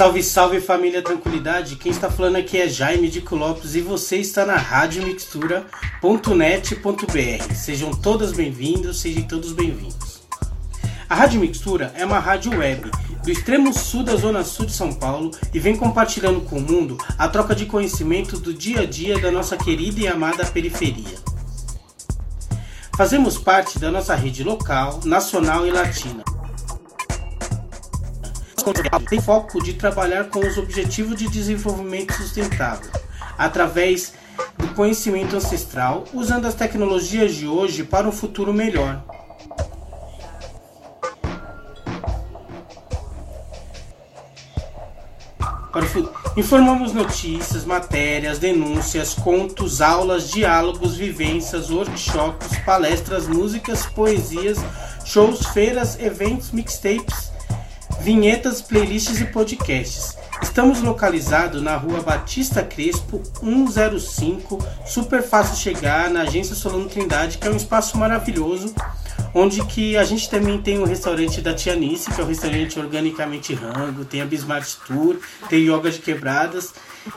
[0.00, 1.76] Salve, salve família Tranquilidade.
[1.76, 7.54] Quem está falando aqui é Jaime de Lopes e você está na radiomixtura.net.br.
[7.54, 10.22] Sejam todas bem-vindos, sejam todos bem-vindos.
[11.06, 12.90] A Rádio Mixtura é uma rádio web
[13.22, 16.96] do extremo sul da zona sul de São Paulo e vem compartilhando com o mundo
[17.18, 21.18] a troca de conhecimento do dia a dia da nossa querida e amada periferia.
[22.96, 26.24] Fazemos parte da nossa rede local, nacional e latina
[29.08, 32.90] tem foco de trabalhar com os objetivos de desenvolvimento sustentável,
[33.36, 34.12] através
[34.58, 39.02] do conhecimento ancestral, usando as tecnologias de hoje para um futuro melhor.
[46.36, 54.58] Informamos notícias, matérias, denúncias, contos, aulas, diálogos, vivências, workshops, palestras, músicas, poesias,
[55.04, 57.29] shows, feiras, eventos, mixtapes
[58.00, 60.16] vinhetas, playlists e podcasts.
[60.42, 67.46] Estamos localizados na rua Batista Crespo 105, super fácil chegar na agência Solano Trindade, que
[67.46, 68.74] é um espaço maravilhoso,
[69.34, 72.30] onde que a gente também tem o restaurante da Tia Nice, que é o um
[72.30, 75.16] restaurante organicamente rango, tem a Bismarck Tour,
[75.50, 76.72] tem yoga de quebradas.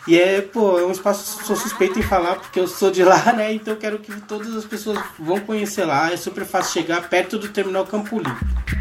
[0.05, 3.31] E é, pô, é um espaço, sou suspeito em falar porque eu sou de lá,
[3.33, 3.53] né?
[3.53, 6.11] Então quero que todas as pessoas vão conhecer lá.
[6.11, 8.73] É super fácil chegar perto do terminal Campo Limpo.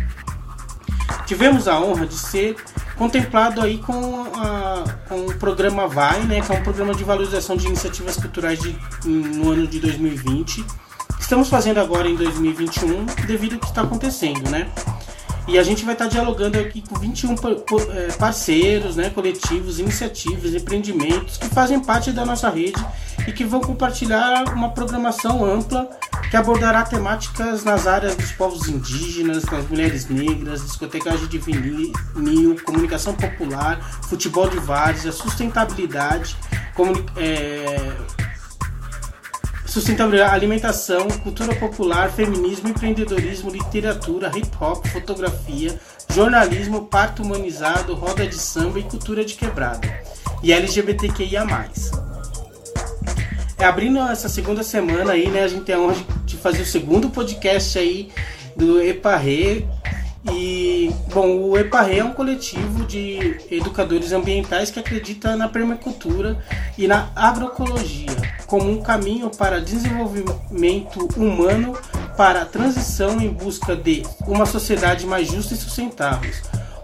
[1.32, 2.56] Tivemos a honra de ser
[2.94, 7.56] contemplado aí com, a, com o programa VAI, né, que é um programa de valorização
[7.56, 8.76] de iniciativas culturais de,
[9.08, 10.62] no ano de 2020.
[11.18, 14.70] Estamos fazendo agora em 2021 devido ao que está acontecendo, né?
[15.48, 21.36] E a gente vai estar dialogando aqui com 21 é, parceiros, né, coletivos, iniciativas, empreendimentos
[21.36, 22.84] que fazem parte da nossa rede
[23.26, 25.88] e que vão compartilhar uma programação ampla
[26.30, 31.92] que abordará temáticas nas áreas dos povos indígenas, das mulheres negras, discotecagem de vinil,
[32.64, 36.36] comunicação popular, futebol de várzea, sustentabilidade,
[37.16, 37.92] é,
[39.72, 45.80] sustentabilidade, alimentação, cultura popular, feminismo, empreendedorismo, literatura, hip hop, fotografia,
[46.12, 49.80] jornalismo, parto humanizado, roda de samba e cultura de quebrada.
[50.42, 51.46] E LGBTQIA.
[53.56, 55.96] É, abrindo essa segunda semana aí, né, a gente tem a honra
[56.26, 58.10] de fazer o segundo podcast aí
[58.54, 59.66] do Eparre.
[60.30, 66.38] E, bom, o Eparre é um coletivo de educadores ambientais que acredita na permacultura
[66.78, 68.10] e na agroecologia
[68.46, 71.76] como um caminho para desenvolvimento humano
[72.16, 76.30] para a transição em busca de uma sociedade mais justa e sustentável.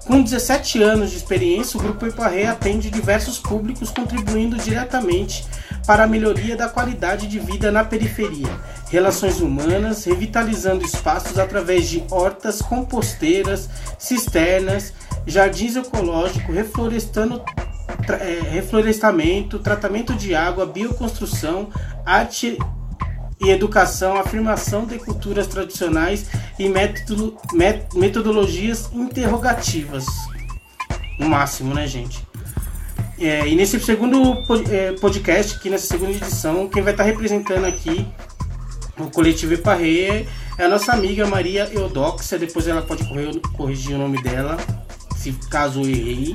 [0.09, 5.47] Com 17 anos de experiência, o Grupo Eparre atende diversos públicos, contribuindo diretamente
[5.87, 8.49] para a melhoria da qualidade de vida na periferia,
[8.89, 13.69] relações humanas, revitalizando espaços através de hortas, composteiras,
[13.99, 14.95] cisternas,
[15.27, 17.43] jardins ecológicos, reflorestando
[18.09, 21.69] é, reflorestamento, tratamento de água, bioconstrução,
[22.07, 22.57] arte
[23.41, 26.27] e educação, afirmação de culturas tradicionais
[26.59, 27.37] e método,
[27.95, 30.07] metodologias interrogativas.
[31.19, 32.27] No máximo, né, gente?
[33.19, 38.07] É, e nesse segundo é, podcast, aqui nessa segunda edição, quem vai estar representando aqui
[38.99, 40.27] o coletivo Eparre
[40.59, 42.39] é a nossa amiga Maria Eudoxia.
[42.39, 43.05] Depois ela pode
[43.57, 44.57] corrigir o nome dela,
[45.17, 46.35] se caso eu errei.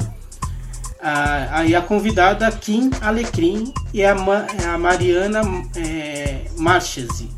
[1.05, 5.41] Ah, e a convidada Kim Alecrim e a, Ma, a Mariana
[5.75, 7.29] é, Marchese.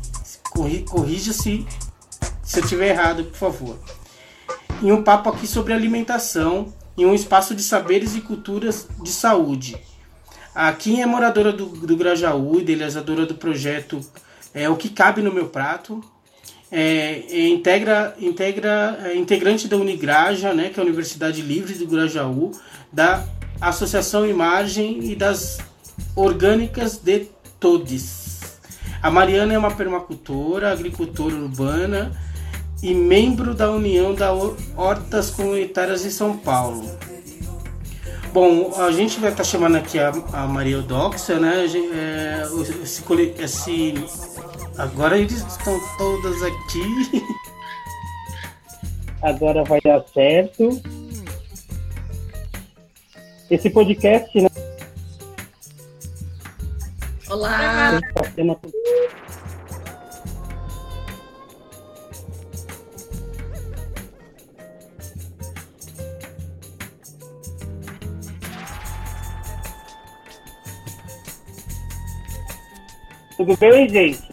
[0.88, 1.66] Corrija-se
[2.44, 3.76] se eu estiver errado, por favor.
[4.80, 9.76] E um papo aqui sobre alimentação em um espaço de saberes e culturas de saúde.
[10.54, 14.00] A Kim é moradora do, do Grajaú, idealizadora do projeto
[14.54, 16.00] é, O que Cabe no Meu Prato.
[16.70, 21.86] É, é, integra, integra, é integrante da Unigraja, né, que é a Universidade Livre do
[21.86, 22.52] Grajaú,
[22.92, 23.26] da
[23.60, 25.58] Associação Imagem e das
[26.14, 27.28] Orgânicas de
[27.58, 28.58] Todes.
[29.02, 32.12] A Mariana é uma permacultora, agricultora urbana,
[32.82, 36.84] e membro da União da Hortas Comunitárias em São Paulo.
[38.32, 41.64] Bom, a gente vai estar tá chamando aqui a, a Maria Eudoxia, né?
[41.64, 42.42] É,
[42.82, 43.02] esse,
[43.38, 43.94] esse,
[44.76, 47.26] agora eles estão todas aqui.
[49.22, 50.80] Agora vai dar certo.
[53.48, 54.48] Esse podcast, né?
[57.30, 58.00] Olá!
[73.36, 74.26] Tudo bem, gente?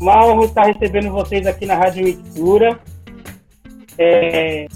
[0.00, 2.80] Uma honra estar recebendo vocês aqui na Rádio Mistura.
[3.96, 4.66] É...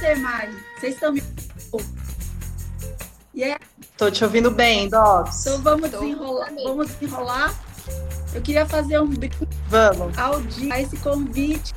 [0.00, 0.56] você, Mari.
[0.78, 1.22] Vocês estão me
[3.32, 3.60] Yeah.
[3.96, 5.46] Tô te ouvindo bem, Docs.
[5.46, 6.52] Então vamos desenrolar.
[6.64, 7.54] Vamos desenrolar.
[8.34, 9.10] Eu queria fazer um
[9.68, 10.18] vamos.
[10.18, 11.74] ao dia esse convite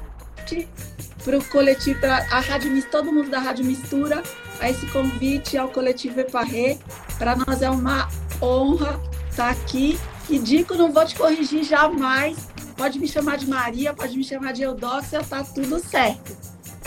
[1.23, 4.23] para o coletivo, para a Rádio todo mundo da Rádio Mistura,
[4.59, 6.77] a esse convite ao coletivo Eparré.
[7.17, 8.09] Para nós é uma
[8.41, 8.99] honra
[9.29, 9.99] estar aqui.
[10.29, 12.37] E Dico, não vou te corrigir jamais.
[12.75, 16.35] Pode me chamar de Maria, pode me chamar de Eudóxia, tá tudo certo.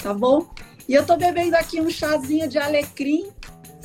[0.03, 0.47] Tá bom?
[0.89, 3.31] E eu tô bebendo aqui um chazinho de alecrim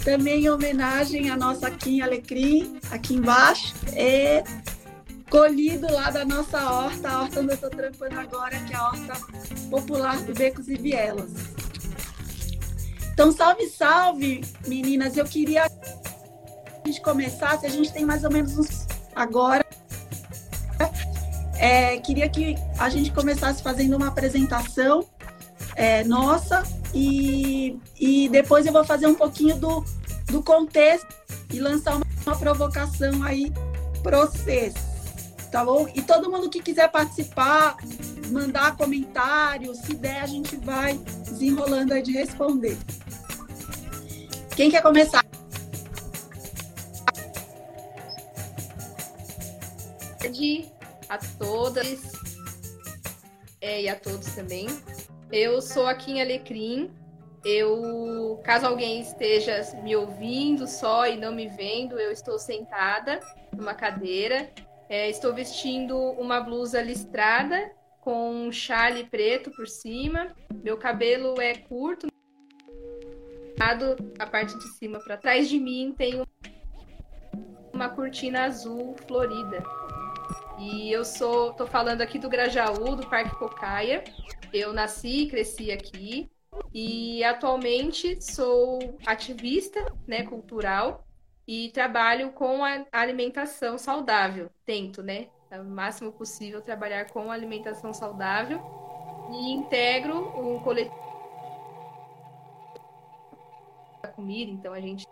[0.03, 4.43] também em homenagem à nossa Kim Alecrim, aqui embaixo, é
[5.29, 8.87] colhido lá da nossa horta, a horta onde eu estou trampando agora, que é a
[8.87, 9.13] horta
[9.69, 11.31] popular do Becos e Vielas.
[13.13, 15.15] Então, salve, salve, meninas!
[15.15, 15.75] Eu queria que
[16.83, 19.63] a gente começasse, a gente tem mais ou menos uns agora.
[21.57, 25.07] É, queria que a gente começasse fazendo uma apresentação
[25.75, 26.63] é, nossa
[26.93, 29.83] e, e depois eu vou fazer um pouquinho do,
[30.27, 31.07] do contexto
[31.51, 33.51] e lançar uma, uma provocação aí
[34.03, 34.73] para vocês,
[35.51, 35.87] tá bom?
[35.93, 37.77] E todo mundo que quiser participar,
[38.29, 42.77] mandar comentários, se der, a gente vai desenrolando aí de responder.
[44.55, 45.21] Quem quer começar?
[51.11, 51.99] a todas
[53.59, 54.67] é, e a todos também.
[55.31, 56.91] Eu sou aqui em Alecrim.
[57.43, 63.19] Eu, caso alguém esteja me ouvindo só e não me vendo, eu estou sentada
[63.55, 64.51] numa cadeira.
[64.89, 70.35] É, estou vestindo uma blusa listrada com um chale preto por cima.
[70.63, 72.07] Meu cabelo é curto,
[74.19, 76.21] a parte de cima para trás de mim tem
[77.71, 79.63] uma cortina azul florida.
[80.61, 84.03] E eu sou, tô falando aqui do Grajaú, do Parque Cocaia.
[84.53, 86.29] Eu nasci e cresci aqui
[86.71, 88.77] e atualmente sou
[89.07, 91.03] ativista, né, cultural
[91.47, 94.51] e trabalho com a alimentação saudável.
[94.63, 98.61] Tento, né, o máximo possível trabalhar com alimentação saudável
[99.31, 100.95] e integro o coletivo
[104.03, 105.07] da comida, então a gente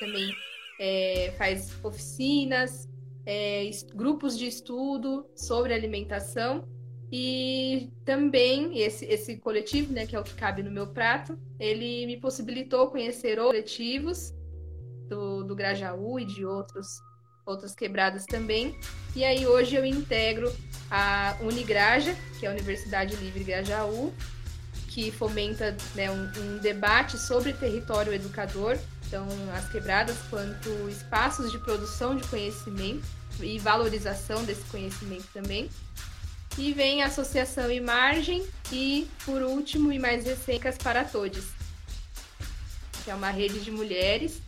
[0.00, 0.34] também
[0.80, 2.88] é, faz oficinas,
[3.24, 6.68] é, grupos de estudo sobre alimentação
[7.14, 12.06] e também esse, esse coletivo, né, que é o que cabe no meu prato, ele
[12.06, 14.34] me possibilitou conhecer outros coletivos
[15.10, 16.86] do, do Grajaú e de outros,
[17.44, 18.74] outras quebradas também.
[19.14, 20.50] E aí hoje eu integro
[20.90, 24.10] a Unigraja, que é a Universidade Livre Grajaú,
[24.88, 28.78] que fomenta né, um, um debate sobre território educador,
[29.12, 33.04] então as quebradas quanto espaços de produção de conhecimento
[33.40, 35.68] e valorização desse conhecimento também.
[36.56, 41.44] E vem Associação Imagem e, por último e mais recente, para Todos,
[43.04, 44.40] que é uma rede de mulheres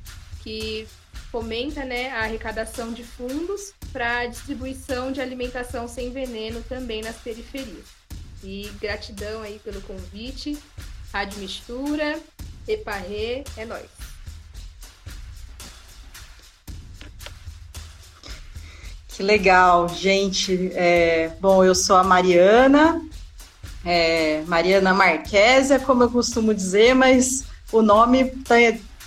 [0.43, 0.87] que
[1.31, 7.17] fomenta né, a arrecadação de fundos para a distribuição de alimentação sem veneno também nas
[7.17, 7.87] periferias.
[8.43, 10.57] E gratidão aí pelo convite.
[11.13, 12.19] Rádio Mistura,
[12.67, 14.14] Eparré, é nóis.
[19.15, 20.73] Que legal, gente.
[20.75, 23.01] É, bom, eu sou a Mariana,
[23.85, 28.57] é, Mariana Marquésia, como eu costumo dizer, mas o nome tá,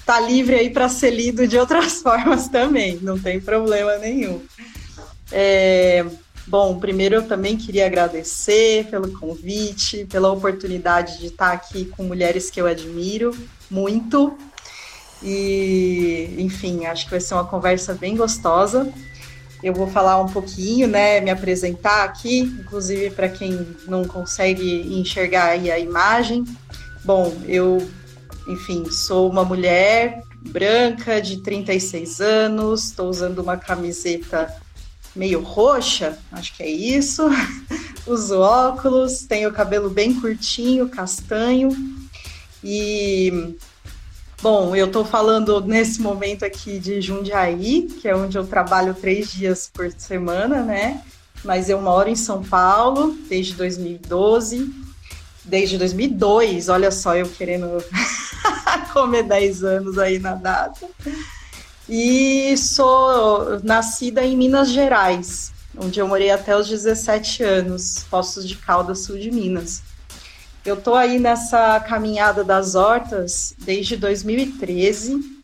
[0.06, 4.42] tá livre aí para ser lido de outras formas também, não tem problema nenhum.
[5.30, 6.06] É,
[6.48, 12.50] bom, primeiro eu também queria agradecer pelo convite, pela oportunidade de estar aqui com mulheres
[12.50, 13.36] que eu admiro
[13.70, 14.38] muito.
[15.22, 18.90] E, enfim, acho que vai ser uma conversa bem gostosa.
[19.62, 25.50] Eu vou falar um pouquinho, né, me apresentar aqui, inclusive para quem não consegue enxergar
[25.50, 26.44] a imagem.
[27.04, 27.90] Bom, eu,
[28.48, 34.54] enfim, sou uma mulher branca de 36 anos, estou usando uma camiseta
[35.16, 37.24] meio roxa, acho que é isso.
[38.06, 41.70] Uso óculos, tenho cabelo bem curtinho, castanho
[42.64, 43.56] e
[44.40, 49.32] Bom, eu estou falando nesse momento aqui de Jundiaí, que é onde eu trabalho três
[49.32, 51.02] dias por semana, né?
[51.44, 54.72] Mas eu moro em São Paulo desde 2012,
[55.44, 57.84] desde 2002, olha só, eu querendo
[58.94, 60.88] comer 10 anos aí na data.
[61.90, 68.56] E sou nascida em Minas Gerais, onde eu morei até os 17 anos, Poços de
[68.56, 69.82] Caldas, sul de Minas.
[70.68, 75.38] Eu tô aí nessa caminhada das hortas desde 2013.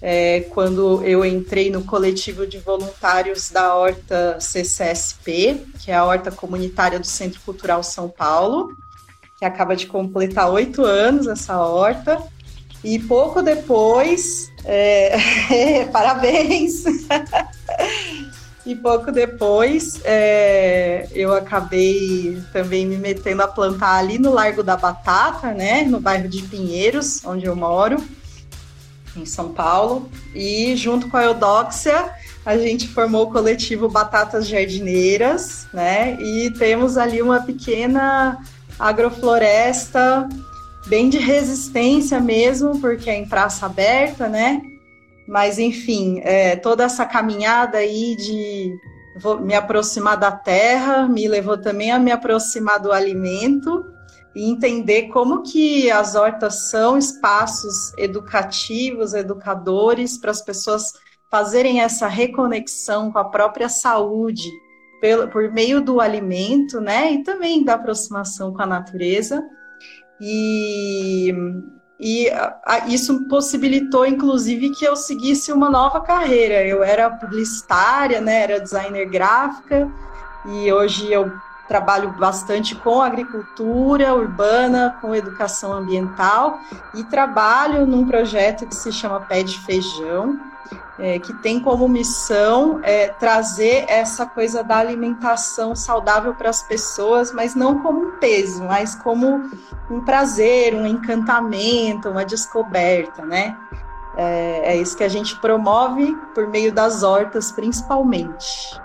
[0.00, 6.30] é, quando eu entrei no coletivo de voluntários da Horta CCSP, que é a Horta
[6.30, 8.74] Comunitária do Centro Cultural São Paulo,
[9.38, 12.18] que acaba de completar oito anos essa horta.
[12.82, 16.84] E pouco depois, é, parabéns!
[18.64, 24.76] e pouco depois é, eu acabei também me metendo a plantar ali no Largo da
[24.76, 27.96] Batata, né, no bairro de Pinheiros, onde eu moro,
[29.16, 30.08] em São Paulo.
[30.34, 32.12] E junto com a Eudóxia,
[32.44, 38.38] a gente formou o coletivo Batatas Jardineiras, né, e temos ali uma pequena
[38.78, 40.28] agrofloresta
[40.86, 44.62] bem de resistência mesmo, porque é em praça aberta, né?
[45.30, 48.76] Mas, enfim, é, toda essa caminhada aí de
[49.42, 53.84] me aproximar da terra me levou também a me aproximar do alimento
[54.34, 60.94] e entender como que as hortas são espaços educativos, educadores para as pessoas
[61.30, 64.50] fazerem essa reconexão com a própria saúde
[65.00, 67.12] pelo, por meio do alimento, né?
[67.12, 69.40] E também da aproximação com a natureza.
[70.20, 71.32] E,
[72.00, 76.64] e a, isso possibilitou, inclusive, que eu seguisse uma nova carreira.
[76.64, 79.86] Eu era publicitária, né, era designer gráfica,
[80.46, 81.30] e hoje eu
[81.68, 86.58] trabalho bastante com agricultura urbana, com educação ambiental,
[86.94, 90.40] e trabalho num projeto que se chama Pé de Feijão,
[90.98, 97.32] é, que tem como missão é, trazer essa coisa da alimentação saudável para as pessoas,
[97.32, 99.50] mas não como um peso, mas como
[99.90, 103.56] um prazer, um encantamento, uma descoberta, né?
[104.16, 108.78] É, é isso que a gente promove por meio das hortas, principalmente.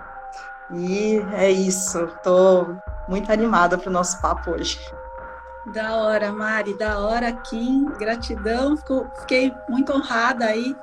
[0.74, 2.06] E é isso.
[2.06, 2.78] Estou
[3.08, 4.80] muito animada para o nosso papo hoje.
[5.68, 7.86] Da hora, Mari, da hora, Kim.
[7.98, 8.78] Gratidão.
[9.22, 10.76] Fiquei muito honrada aí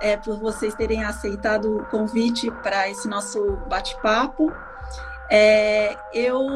[0.00, 4.52] é, por vocês terem aceitado o convite para esse nosso bate-papo.
[5.30, 6.46] É, eu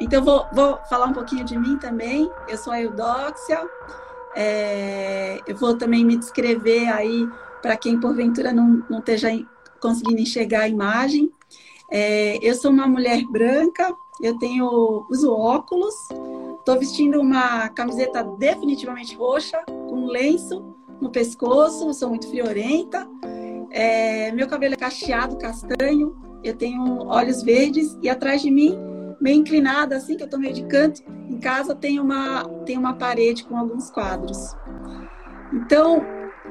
[0.00, 2.30] então vou, vou, falar um pouquinho de mim também.
[2.48, 3.60] Eu sou a Eudóxia.
[4.34, 7.28] É, eu vou também me descrever aí
[7.60, 9.28] para quem porventura não, não esteja
[9.80, 11.30] conseguindo enxergar a imagem.
[11.90, 13.94] É, eu sou uma mulher branca.
[14.22, 15.94] Eu tenho uso óculos.
[16.58, 20.73] Estou vestindo uma camiseta definitivamente roxa com lenço
[21.04, 23.06] no pescoço, sou muito friorenta.
[23.70, 26.16] É, meu cabelo é cacheado, castanho.
[26.42, 28.76] Eu tenho olhos verdes e atrás de mim,
[29.20, 32.94] meio inclinada, assim, que eu tô meio de canto, em casa tem uma, tem uma
[32.94, 34.54] parede com alguns quadros.
[35.52, 36.04] Então,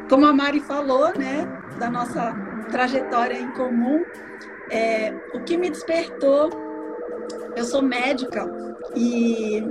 [0.10, 1.48] como a Mari falou, né,
[1.79, 2.33] da nossa
[2.72, 4.03] trajetória em comum,
[4.69, 6.50] é, o que me despertou,
[7.55, 8.45] eu sou médica,
[8.95, 9.63] e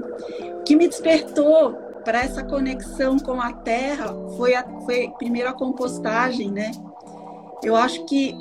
[0.58, 5.52] o que me despertou para essa conexão com a terra foi, a, foi primeiro a
[5.52, 6.70] compostagem, né?
[7.62, 8.36] Eu acho que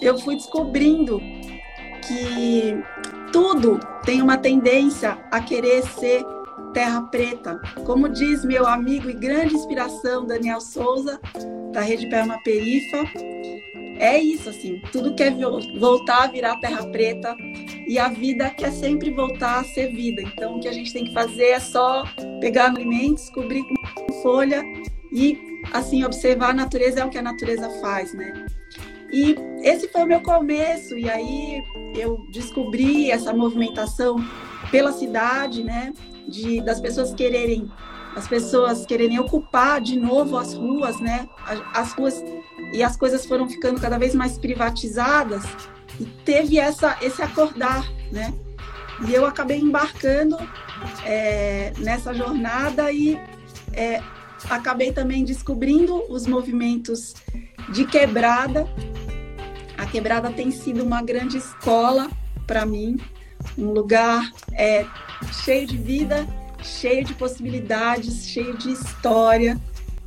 [0.00, 1.20] eu fui descobrindo
[2.06, 2.82] que
[3.32, 6.24] tudo tem uma tendência a querer ser
[6.72, 7.58] terra preta.
[7.84, 11.18] Como diz meu amigo e grande inspiração Daniel Souza,
[11.72, 12.98] da Rede Permaperifa,
[13.98, 15.34] é isso, assim, tudo quer
[15.78, 17.36] voltar a virar terra preta
[17.88, 20.22] e a vida quer sempre voltar a ser vida.
[20.22, 22.04] Então, o que a gente tem que fazer é só
[22.40, 24.62] pegar alimentos, cobrir com folha
[25.12, 25.38] e,
[25.72, 28.46] assim, observar a natureza é o que a natureza faz, né?
[29.12, 31.62] E esse foi o meu começo, e aí
[31.94, 34.16] eu descobri essa movimentação
[34.70, 35.92] pela cidade, né?
[36.28, 37.70] De, das pessoas quererem
[38.16, 41.28] as pessoas quererem ocupar de novo as ruas, né?
[41.74, 42.24] As ruas
[42.72, 45.44] e as coisas foram ficando cada vez mais privatizadas
[46.00, 48.32] e teve essa esse acordar, né?
[49.06, 50.38] E eu acabei embarcando
[51.04, 53.20] é, nessa jornada e
[53.74, 54.02] é,
[54.48, 57.14] acabei também descobrindo os movimentos
[57.68, 58.66] de quebrada.
[59.76, 62.08] A quebrada tem sido uma grande escola
[62.46, 62.96] para mim,
[63.58, 64.86] um lugar é,
[65.44, 66.26] cheio de vida
[66.66, 69.60] cheio de possibilidades, cheio de história,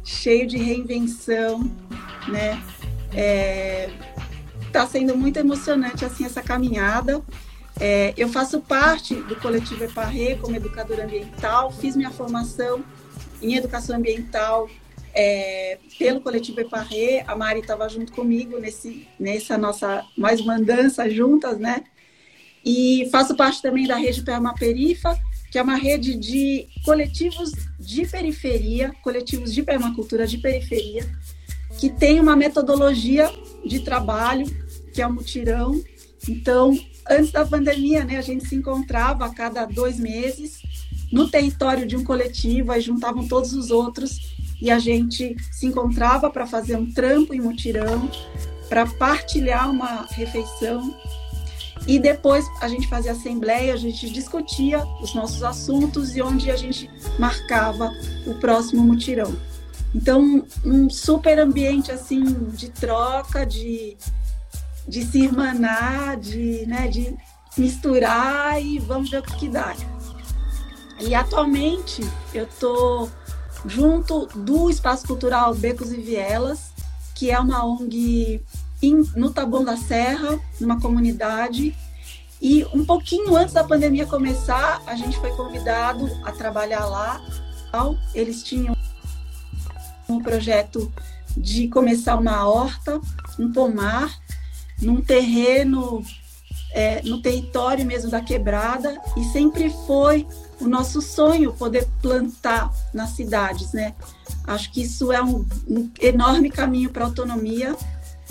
[0.03, 1.59] cheio de reinvenção,
[2.27, 2.61] né?
[3.13, 3.89] É,
[4.71, 7.23] tá sendo muito emocionante assim essa caminhada.
[7.79, 12.83] É, eu faço parte do coletivo Eparré como educadora ambiental, fiz minha formação
[13.41, 14.69] em educação ambiental
[15.13, 17.23] é, pelo coletivo Eparré.
[17.25, 21.83] A Mari estava junto comigo nesse, nessa nossa mais uma andança juntas, né?
[22.65, 25.17] E faço parte também da rede Permaperifa,
[25.51, 31.09] que é uma rede de coletivos de periferia, coletivos de permacultura de periferia,
[31.79, 33.31] que tem uma metodologia
[33.65, 34.45] de trabalho,
[34.93, 35.81] que é o mutirão.
[36.27, 36.77] Então,
[37.09, 40.61] antes da pandemia, né, a gente se encontrava a cada dois meses
[41.11, 44.19] no território de um coletivo, aí juntavam todos os outros
[44.61, 48.09] e a gente se encontrava para fazer um trampo em mutirão,
[48.67, 50.93] para partilhar uma refeição.
[51.89, 56.55] E depois a gente fazia assembleia, a gente discutia os nossos assuntos e onde a
[56.55, 57.91] gente marcava
[58.27, 59.35] o próximo mutirão.
[59.95, 63.97] Então, um super ambiente assim de troca, de,
[64.87, 67.17] de se irmanar, de, né, de
[67.57, 69.75] misturar e vamos ver o que dá.
[70.99, 73.09] E atualmente eu estou
[73.65, 76.69] junto do Espaço Cultural Becos e Vielas,
[77.15, 78.43] que é uma ONG
[78.81, 81.75] in, no Taboão da Serra, numa comunidade.
[82.41, 87.21] E um pouquinho antes da pandemia começar, a gente foi convidado a trabalhar lá.
[88.15, 88.75] Eles tinham
[90.07, 90.91] um projeto
[91.35, 92.99] de começar uma horta,
[93.37, 94.17] um pomar,
[94.81, 96.03] num terreno,
[96.71, 100.25] é, no território mesmo da quebrada, e sempre foi
[100.59, 103.93] o nosso sonho poder plantar nas cidades, né?
[104.45, 107.75] Acho que isso é um, um enorme caminho para a autonomia,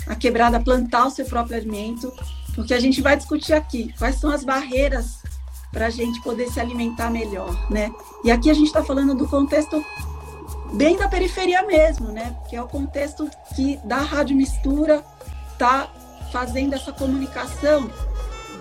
[0.07, 2.11] a quebrada plantar o seu próprio alimento,
[2.55, 5.19] porque a gente vai discutir aqui quais são as barreiras
[5.71, 7.91] para a gente poder se alimentar melhor, né?
[8.23, 9.83] E aqui a gente está falando do contexto
[10.73, 12.35] bem da periferia mesmo, né?
[12.49, 15.03] Que é o contexto que da rádio mistura
[15.57, 15.91] tá
[16.31, 17.89] fazendo essa comunicação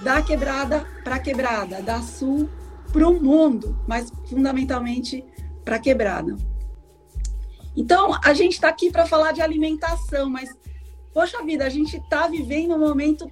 [0.02, 2.48] da quebrada para quebrada, da sul
[2.92, 5.24] para o mundo, mas fundamentalmente
[5.64, 6.36] para quebrada.
[7.76, 10.50] Então, a gente está aqui para falar de alimentação, mas,
[11.12, 13.30] poxa vida, a gente está vivendo um momento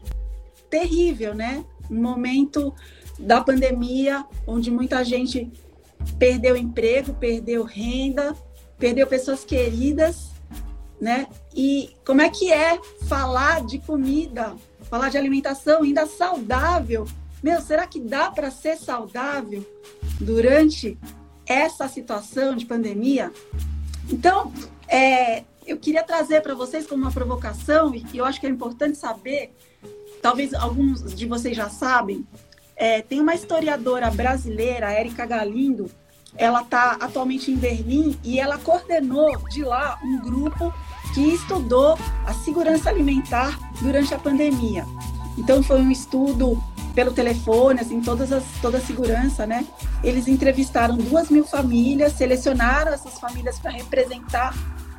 [0.69, 1.65] terrível, né?
[1.91, 2.75] Um momento
[3.19, 5.51] da pandemia, onde muita gente
[6.19, 8.35] perdeu emprego, perdeu renda,
[8.79, 10.31] perdeu pessoas queridas,
[11.01, 11.27] né?
[11.55, 12.79] E como é que é
[13.09, 14.55] falar de comida,
[14.91, 17.07] falar de alimentação ainda saudável
[17.47, 19.65] meu, será que dá para ser saudável
[20.21, 20.99] durante
[21.47, 23.33] essa situação de pandemia?
[24.11, 24.53] Então,
[24.89, 28.97] é, eu queria trazer para vocês como uma provocação, e eu acho que é importante
[28.97, 29.53] saber,
[30.23, 32.27] talvez alguns de vocês já sabem,
[32.77, 35.91] é, tem uma historiadora brasileira, Érica Galindo,
[36.37, 40.73] ela está atualmente em Berlim e ela coordenou de lá um grupo
[41.15, 44.85] que estudou a segurança alimentar durante a pandemia.
[45.39, 46.63] Então, foi um estudo
[46.95, 49.67] pelo telefone, assim, todas as, toda a segurança, né?
[50.03, 54.55] Eles entrevistaram duas mil famílias, selecionaram essas famílias para representar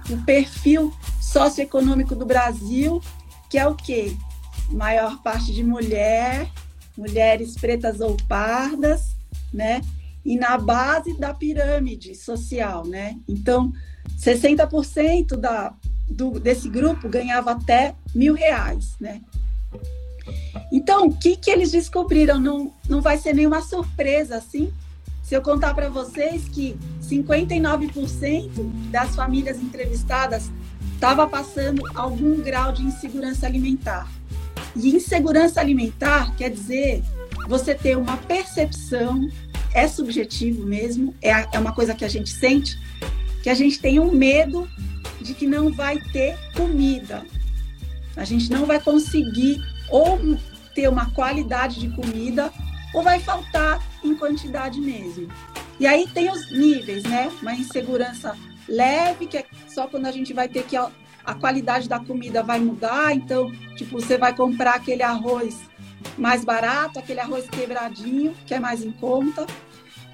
[0.10, 3.02] o perfil socioeconômico do Brasil,
[3.50, 4.16] que é o quê?
[4.72, 6.50] Maior parte de mulher,
[6.98, 9.16] mulheres pretas ou pardas,
[9.54, 9.82] né?
[10.26, 13.18] E na base da pirâmide social, né?
[13.28, 13.72] Então,
[14.20, 15.74] 60% da,
[16.08, 19.22] do, desse grupo ganhava até mil reais, né?
[20.72, 22.40] Então, o que, que eles descobriram?
[22.40, 24.74] Não, não vai ser nenhuma surpresa, assim,
[25.28, 28.50] se eu contar para vocês que 59%
[28.90, 30.50] das famílias entrevistadas
[30.94, 34.10] estava passando algum grau de insegurança alimentar.
[34.74, 37.04] E insegurança alimentar quer dizer
[37.46, 39.28] você ter uma percepção,
[39.74, 42.80] é subjetivo mesmo, é, é uma coisa que a gente sente,
[43.44, 44.66] que a gente tem um medo
[45.20, 47.26] de que não vai ter comida.
[48.16, 50.18] A gente não vai conseguir ou
[50.74, 52.50] ter uma qualidade de comida
[52.94, 55.28] ou vai faltar em quantidade mesmo.
[55.80, 57.32] E aí tem os níveis, né?
[57.42, 58.36] Uma insegurança
[58.68, 60.90] leve, que é só quando a gente vai ter que a,
[61.24, 65.60] a qualidade da comida vai mudar, então, tipo, você vai comprar aquele arroz
[66.18, 69.46] mais barato, aquele arroz quebradinho, que é mais em conta.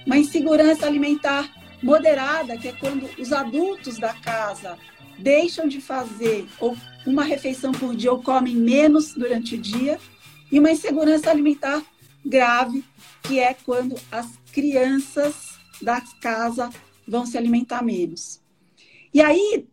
[0.06, 1.50] Uma insegurança alimentar
[1.82, 4.78] moderada, que é quando os adultos da casa
[5.18, 10.00] deixam de fazer ou uma refeição por dia ou comem menos durante o dia
[10.52, 11.82] e uma insegurança alimentar
[12.26, 12.84] grave,
[13.24, 16.70] que é quando as crianças da casa
[17.08, 18.42] vão se alimentar menos.
[19.14, 19.68] E aí,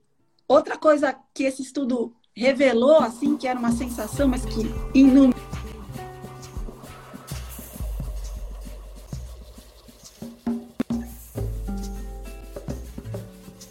[0.46, 4.62] outra coisa que esse estudo revelou, assim, que era uma sensação, mas que
[4.94, 5.40] inúmero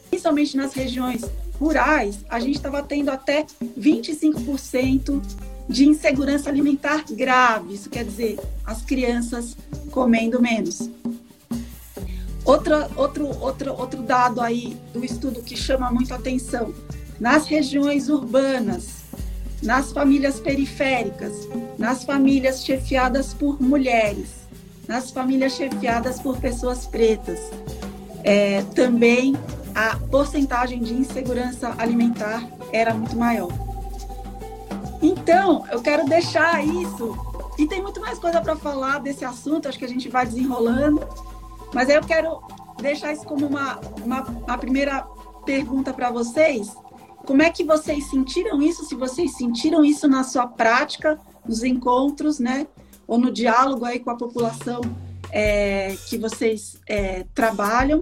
[0.09, 1.21] principalmente nas regiões
[1.59, 3.45] rurais, a gente estava tendo até
[3.77, 5.21] 25%
[5.69, 7.75] de insegurança alimentar grave.
[7.75, 9.55] Isso quer dizer, as crianças
[9.91, 10.89] comendo menos.
[12.43, 16.73] Outro, outro, outro, outro dado aí do estudo que chama muito atenção:
[17.19, 19.03] nas regiões urbanas,
[19.61, 24.29] nas famílias periféricas, nas famílias chefiadas por mulheres,
[24.87, 27.39] nas famílias chefiadas por pessoas pretas,
[28.23, 29.35] é, também
[29.75, 33.68] a porcentagem de insegurança alimentar era muito maior.
[35.01, 37.17] Então, eu quero deixar isso.
[37.57, 41.01] E tem muito mais coisa para falar desse assunto, acho que a gente vai desenrolando.
[41.73, 42.41] Mas aí eu quero
[42.81, 45.05] deixar isso como uma, uma, uma primeira
[45.45, 46.73] pergunta para vocês,
[47.25, 48.85] como é que vocês sentiram isso?
[48.85, 52.67] Se vocês sentiram isso na sua prática, nos encontros, né?
[53.07, 54.81] Ou no diálogo aí com a população
[55.31, 58.01] é, que vocês é, trabalham.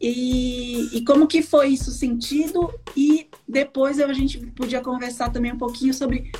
[0.00, 2.72] E, e, como que foi isso sentido?
[2.96, 6.32] E depois a gente podia conversar também um pouquinho sobre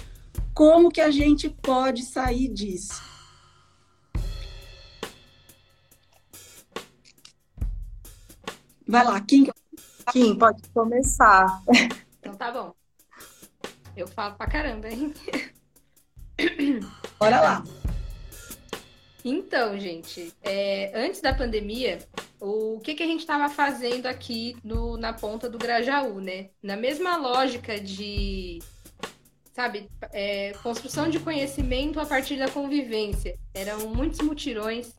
[0.55, 3.03] como que a gente pode sair disso.
[8.87, 9.46] Vai lá, Kim.
[10.11, 11.62] Kim, pode começar.
[12.18, 12.75] Então tá bom.
[13.96, 15.14] Eu falo pra caramba, hein?
[17.18, 17.64] Bora lá.
[19.25, 21.99] Então, gente, é, antes da pandemia,
[22.40, 26.48] o que, que a gente estava fazendo aqui no, na ponta do Grajaú, né?
[26.62, 28.61] Na mesma lógica de,
[29.53, 33.38] sabe, é, construção de conhecimento a partir da convivência.
[33.53, 34.94] Eram muitos mutirões,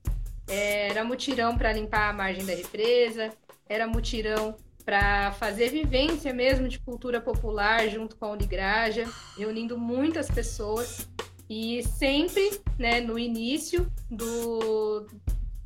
[0.48, 3.32] é, era mutirão para limpar a margem da represa,
[3.68, 9.06] era mutirão para fazer vivência mesmo de cultura popular junto com a Unigraja,
[9.38, 11.08] reunindo muitas pessoas.
[11.50, 15.06] E sempre, né, no início do,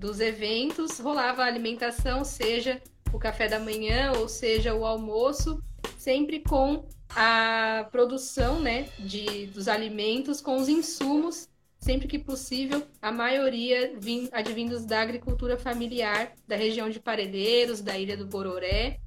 [0.05, 2.79] dos eventos, rolava a alimentação, seja
[3.11, 5.61] o café da manhã ou seja o almoço,
[5.97, 13.11] sempre com a produção, né, de, dos alimentos com os insumos, sempre que possível, a
[13.11, 18.99] maioria vim, advindos da agricultura familiar da região de Parelheiros, da Ilha do Bororé,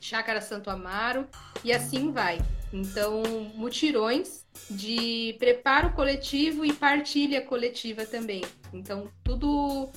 [0.00, 1.26] Chácara Santo Amaro
[1.62, 2.38] e assim vai.
[2.72, 3.22] Então,
[3.54, 8.42] mutirões de preparo coletivo e partilha coletiva também.
[8.72, 9.90] Então, tudo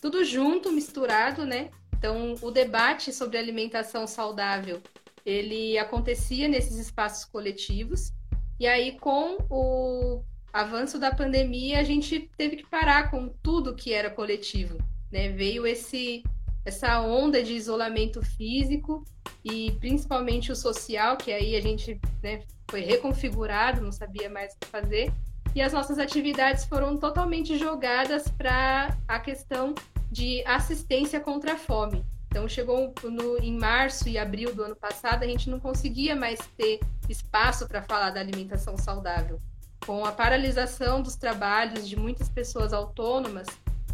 [0.00, 1.70] tudo junto, misturado, né?
[1.96, 4.82] Então, o debate sobre alimentação saudável,
[5.24, 8.12] ele acontecia nesses espaços coletivos.
[8.60, 13.92] E aí, com o avanço da pandemia, a gente teve que parar com tudo que
[13.92, 14.78] era coletivo,
[15.10, 15.30] né?
[15.30, 16.22] Veio esse
[16.64, 19.04] essa onda de isolamento físico
[19.44, 24.58] e principalmente o social, que aí a gente né, foi reconfigurado, não sabia mais o
[24.58, 25.12] que fazer,
[25.56, 29.74] e as nossas atividades foram totalmente jogadas para a questão
[30.12, 32.04] de assistência contra a fome.
[32.26, 36.38] Então chegou no, em março e abril do ano passado, a gente não conseguia mais
[36.58, 39.40] ter espaço para falar da alimentação saudável.
[39.86, 43.46] Com a paralisação dos trabalhos de muitas pessoas autônomas,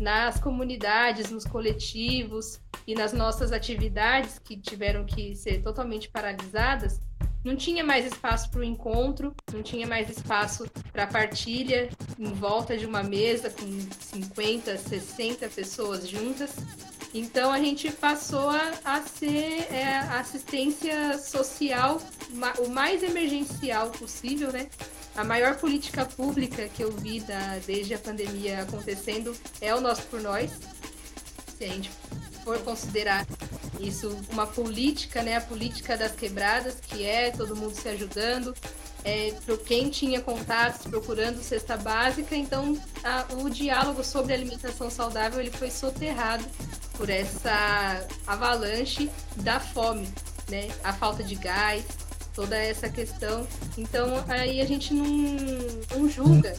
[0.02, 7.00] nas comunidades, nos coletivos e nas nossas atividades que tiveram que ser totalmente paralisadas,
[7.44, 11.88] não tinha mais espaço para o encontro, não tinha mais espaço para partilha
[12.18, 13.66] em volta de uma mesa com
[14.00, 16.56] 50, 60 pessoas juntas.
[17.14, 22.00] Então a gente passou a, a ser é, assistência social
[22.58, 24.68] o mais emergencial possível, né?
[25.14, 30.02] A maior política pública que eu vi da, desde a pandemia acontecendo é o Nosso
[30.04, 30.50] por Nós.
[31.58, 31.90] Se a gente
[32.42, 33.26] for considerar
[33.80, 35.36] isso uma política, né?
[35.36, 38.54] A política das quebradas, que é todo mundo se ajudando,
[39.04, 45.40] é, para quem tinha contatos procurando cesta básica, então a, o diálogo sobre alimentação saudável
[45.40, 46.44] ele foi soterrado
[46.96, 50.08] por essa avalanche da fome,
[50.48, 50.68] né?
[50.84, 51.84] A falta de gás,
[52.34, 53.46] toda essa questão.
[53.76, 55.06] Então aí a gente não,
[55.90, 56.54] não julga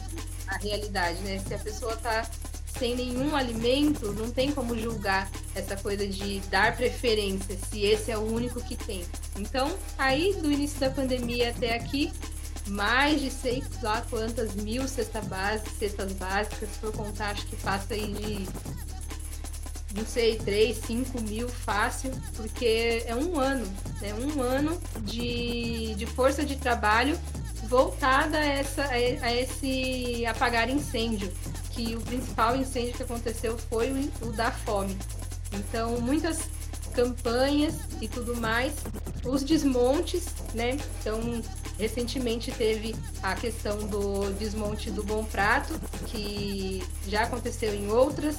[0.48, 1.38] a realidade, né?
[1.46, 2.28] Se a pessoa está
[2.78, 8.18] sem nenhum alimento, não tem como julgar essa coisa de dar preferência, se esse é
[8.18, 9.04] o único que tem.
[9.36, 12.12] Então, aí do início da pandemia até aqui,
[12.66, 17.94] mais de sei lá quantas mil cestas básicas, cestas básicas, por contar, acho que passa
[17.94, 18.46] aí de
[19.94, 23.64] não sei, 3, 5 mil fácil, porque é um ano,
[24.00, 24.12] né?
[24.14, 27.16] Um ano de, de força de trabalho
[27.68, 31.32] voltada a, essa, a esse apagar incêndio,
[31.74, 34.96] que o principal incêndio que aconteceu foi o, o da fome.
[35.52, 36.48] Então, muitas
[36.94, 38.74] campanhas e tudo mais,
[39.24, 40.78] os desmontes, né?
[41.00, 41.42] Então,
[41.78, 45.74] recentemente teve a questão do desmonte do Bom Prato,
[46.06, 48.36] que já aconteceu em outras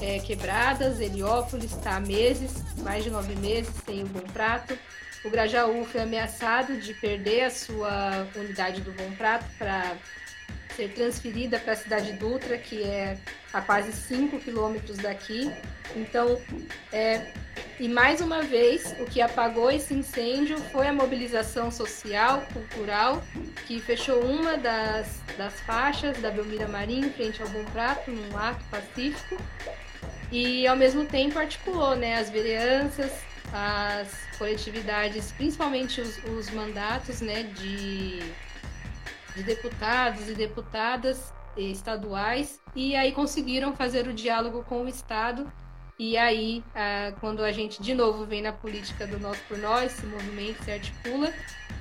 [0.00, 4.76] é, quebradas, Heliópolis está há meses, mais de nove meses, sem o Bom Prato.
[5.24, 9.96] O Grajaú foi ameaçado de perder a sua unidade do Bom Prato para
[10.76, 13.16] ser transferida para a cidade Dutra, que é
[13.52, 15.50] a quase 5 quilômetros daqui.
[15.94, 16.40] Então,
[16.92, 17.32] é,
[17.78, 23.22] e mais uma vez, o que apagou esse incêndio foi a mobilização social, cultural,
[23.66, 28.64] que fechou uma das, das faixas da Belmira Marim, frente ao Bom Prato, num ato
[28.66, 29.36] pacífico,
[30.30, 33.12] e ao mesmo tempo articulou né, as vereanças,
[33.52, 34.08] as
[34.38, 38.20] coletividades, principalmente os, os mandatos né, de,
[39.34, 45.50] de deputados e deputadas estaduais, e aí conseguiram fazer o diálogo com o Estado
[45.96, 46.64] E aí,
[47.20, 50.72] quando a gente de novo vem na política do nós por nós, se movimento se
[50.72, 51.32] articula,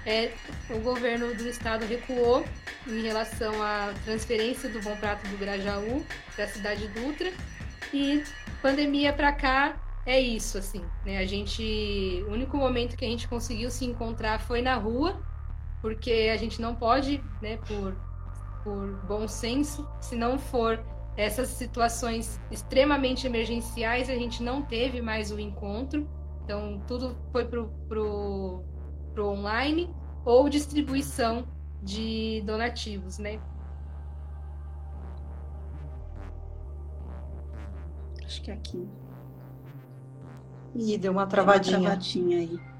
[0.05, 0.31] é,
[0.69, 2.45] o governo do estado recuou
[2.85, 7.31] em relação à transferência do Bom Prato do Grajaú para a cidade Dutra.
[7.91, 8.23] E
[8.61, 11.17] pandemia para cá é isso, assim, né?
[11.17, 15.19] A gente, o único momento que a gente conseguiu se encontrar foi na rua,
[15.83, 17.93] porque a gente não pode, né, por,
[18.63, 20.81] por bom senso, se não for
[21.17, 26.09] essas situações extremamente emergenciais, a gente não teve mais o encontro.
[26.45, 28.63] Então, tudo foi pro, pro
[29.13, 29.93] para o online
[30.23, 31.45] ou distribuição
[31.81, 33.41] de donativos, né?
[38.25, 38.87] Acho que é aqui.
[40.75, 41.77] Ih, deu uma travadinha.
[41.77, 42.72] Deu uma travadinha aí.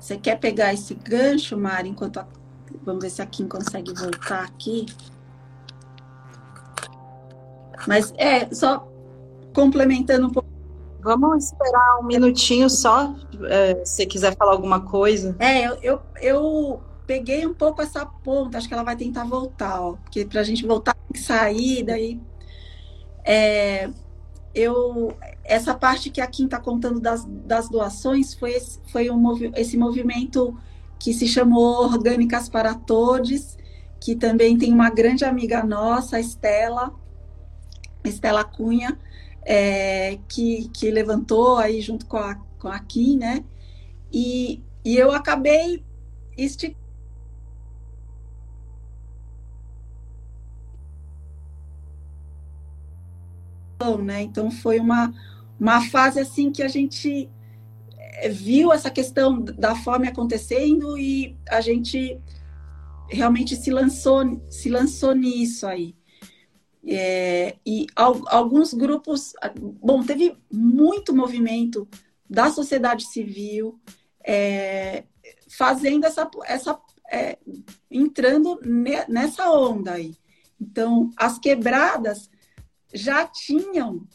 [0.00, 2.26] Você quer pegar esse gancho, Mari, enquanto a...
[2.82, 4.86] vamos ver se a Kim consegue voltar aqui.
[7.86, 8.88] Mas é só
[9.52, 10.50] complementando um pouco
[11.02, 13.14] Vamos esperar um minutinho só,
[13.48, 15.34] é, se quiser falar alguma coisa.
[15.38, 19.80] É, eu, eu, eu, peguei um pouco essa ponta, acho que ela vai tentar voltar,
[19.80, 22.20] ó, porque para a gente voltar tem que sair, daí.
[23.24, 23.88] É,
[24.54, 29.52] eu, essa parte que a Kim está contando das, das doações foi, esse, foi um,
[29.56, 30.56] esse movimento
[30.98, 33.56] que se chamou Orgânicas para Todos,
[34.00, 36.94] que também tem uma grande amiga nossa, a Estela,
[38.04, 38.98] Estela Cunha,
[39.42, 43.44] é, que, que levantou aí junto com a, com a Kim, né?
[44.12, 45.84] E, e eu acabei
[46.36, 46.80] esticando
[54.02, 54.22] né?
[54.22, 55.12] Então foi uma,
[55.58, 57.30] uma fase assim que a gente
[57.96, 62.20] é, viu essa questão da fome acontecendo e a gente
[63.08, 65.94] realmente se lançou se lançou nisso aí.
[66.86, 71.86] É, e al, alguns grupos, bom, teve muito movimento
[72.28, 73.78] da sociedade civil
[74.24, 75.04] é,
[75.48, 77.36] fazendo essa, essa é,
[77.90, 80.14] entrando ne, nessa onda aí.
[80.60, 82.30] Então, as quebradas
[82.92, 84.06] já tinham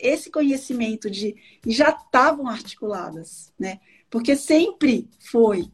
[0.00, 1.36] esse conhecimento de
[1.66, 3.80] já estavam articuladas, né?
[4.10, 5.70] Porque sempre foi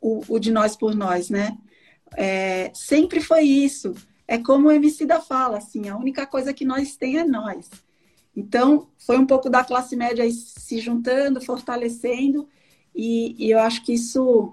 [0.00, 1.56] o, o de nós por nós, né?
[2.16, 3.94] É, sempre foi isso
[4.28, 7.70] é como o MC da fala, assim, a única coisa que nós tem é nós.
[8.34, 12.48] Então, foi um pouco da classe média se juntando, fortalecendo,
[12.94, 14.52] e, e, eu acho que isso,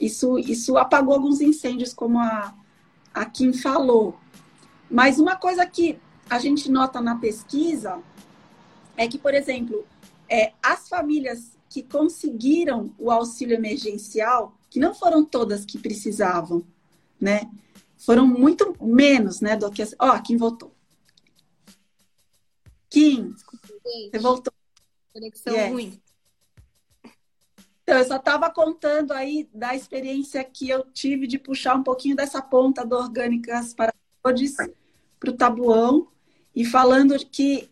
[0.00, 2.54] isso, isso apagou alguns incêndios, como a,
[3.12, 4.16] a Kim falou.
[4.90, 5.98] Mas uma coisa que
[6.30, 8.00] a gente nota na pesquisa
[8.96, 9.84] é que, por exemplo,
[10.28, 16.64] é, as famílias que conseguiram o auxílio emergencial, que não foram todas que precisavam,
[17.20, 17.50] né?
[17.98, 19.82] foram muito menos, né, do que...
[19.98, 20.74] Ó, oh, Kim voltou.
[22.88, 23.34] Kim,
[23.82, 24.52] você voltou.
[25.12, 25.70] Conexão yes.
[25.70, 26.00] ruim.
[27.82, 32.16] Então, eu só estava contando aí da experiência que eu tive de puxar um pouquinho
[32.16, 34.54] dessa ponta do Orgânicas para Todos
[35.18, 36.08] para o Tabuão
[36.60, 37.70] e falando que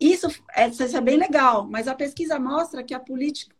[0.00, 3.02] isso é, isso é bem legal, mas a pesquisa mostra que a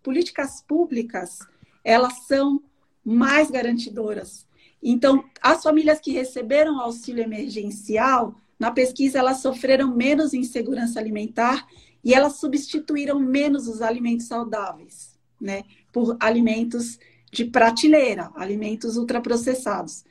[0.02, 1.38] políticas públicas
[1.84, 2.62] elas são
[3.04, 4.46] mais garantidoras
[4.86, 11.66] então, as famílias que receberam auxílio emergencial, na pesquisa, elas sofreram menos insegurança alimentar
[12.04, 16.98] e elas substituíram menos os alimentos saudáveis, né, por alimentos
[17.32, 20.04] de prateleira, alimentos ultraprocessados.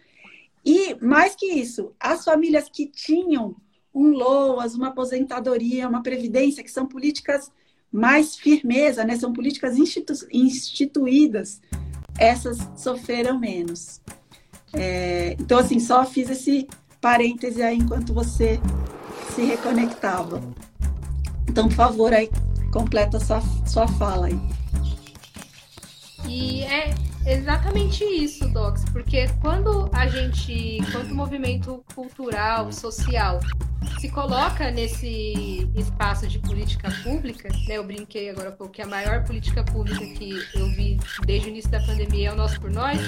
[0.65, 3.55] E, mais que isso, as famílias que tinham
[3.93, 7.51] um LOAS, uma aposentadoria, uma previdência, que são políticas
[7.91, 11.61] mais firmeza, né, são políticas institu instituídas,
[12.17, 14.01] essas sofreram menos.
[14.73, 16.67] É, então, assim, só fiz esse
[16.99, 18.59] parêntese aí enquanto você
[19.35, 20.41] se reconectava.
[21.47, 22.29] Então, por favor, aí,
[22.71, 24.39] completa sua, sua fala aí.
[26.27, 33.39] E é exatamente isso, Docs, porque quando a gente, quanto movimento cultural, social,
[33.99, 37.77] se coloca nesse espaço de política pública, né?
[37.77, 41.49] Eu brinquei agora há pouco que a maior política pública que eu vi desde o
[41.49, 42.99] início da pandemia é o nosso por nós.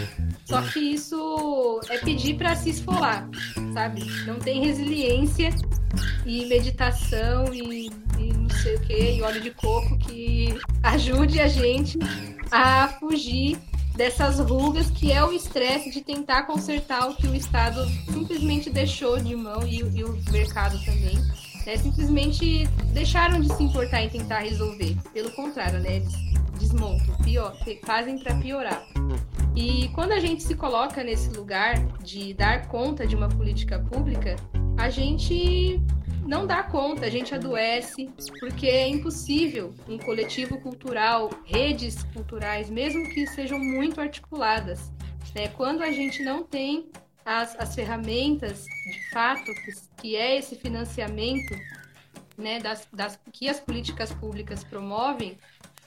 [0.45, 3.27] Só que isso é pedir para se esfolar,
[3.73, 4.05] sabe?
[4.25, 5.49] Não tem resiliência
[6.25, 11.47] e meditação e, e não sei o que, e óleo de coco que ajude a
[11.47, 11.97] gente
[12.51, 13.57] a fugir
[13.95, 19.19] dessas rugas que é o estresse de tentar consertar o que o Estado simplesmente deixou
[19.19, 21.17] de mão e, e o mercado também.
[21.65, 24.95] Né, simplesmente deixaram de se importar em tentar resolver.
[25.11, 26.13] Pelo contrário, né, eles
[26.59, 28.85] desmontam, pior, fazem para piorar.
[29.55, 34.35] E quando a gente se coloca nesse lugar de dar conta de uma política pública,
[34.77, 35.81] a gente
[36.25, 38.09] não dá conta, a gente adoece,
[38.39, 44.91] porque é impossível um coletivo cultural, redes culturais, mesmo que sejam muito articuladas,
[45.35, 45.47] né?
[45.49, 46.89] quando a gente não tem
[47.23, 51.55] as, as ferramentas de fato, que, que é esse financiamento
[52.37, 55.37] né, das, das, que as políticas públicas promovem,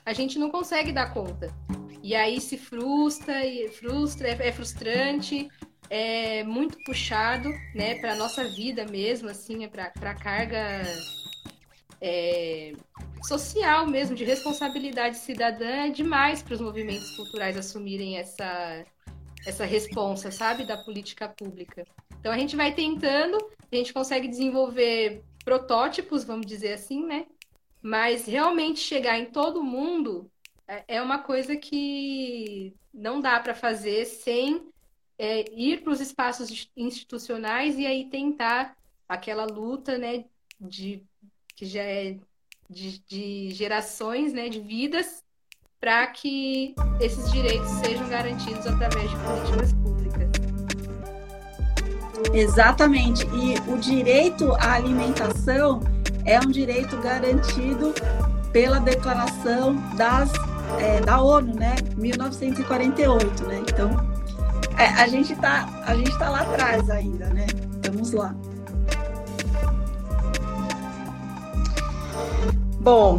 [0.07, 1.53] a gente não consegue dar conta.
[2.03, 5.48] E aí se frustra, e frustra, é, é frustrante,
[5.90, 10.83] é muito puxado, né, para nossa vida mesmo, assim, é para a carga
[12.01, 12.72] é,
[13.22, 18.85] social mesmo, de responsabilidade cidadã, é demais para os movimentos culturais assumirem essa,
[19.46, 21.85] essa responsa, sabe, da política pública.
[22.20, 23.37] Então a gente vai tentando,
[23.70, 27.27] a gente consegue desenvolver protótipos, vamos dizer assim, né?
[27.81, 30.31] Mas realmente chegar em todo mundo
[30.66, 34.68] é, é uma coisa que não dá para fazer sem
[35.19, 38.77] é, ir para os espaços institucionais e aí tentar
[39.09, 40.25] aquela luta, né,
[40.61, 41.03] de
[41.57, 42.17] que já é
[42.71, 45.25] de, de gerações, né, de vidas,
[45.81, 50.29] para que esses direitos sejam garantidos através de políticas públicas.
[52.33, 53.27] Exatamente.
[53.27, 55.81] E o direito à alimentação
[56.25, 57.95] é um direito garantido
[58.53, 60.33] pela Declaração das,
[60.81, 61.77] é, da ONU, né?
[61.97, 63.63] 1948, né?
[63.69, 64.18] Então,
[64.79, 67.47] é, a gente está a gente tá lá atrás ainda, né?
[67.85, 68.35] Vamos lá.
[72.81, 73.19] Bom,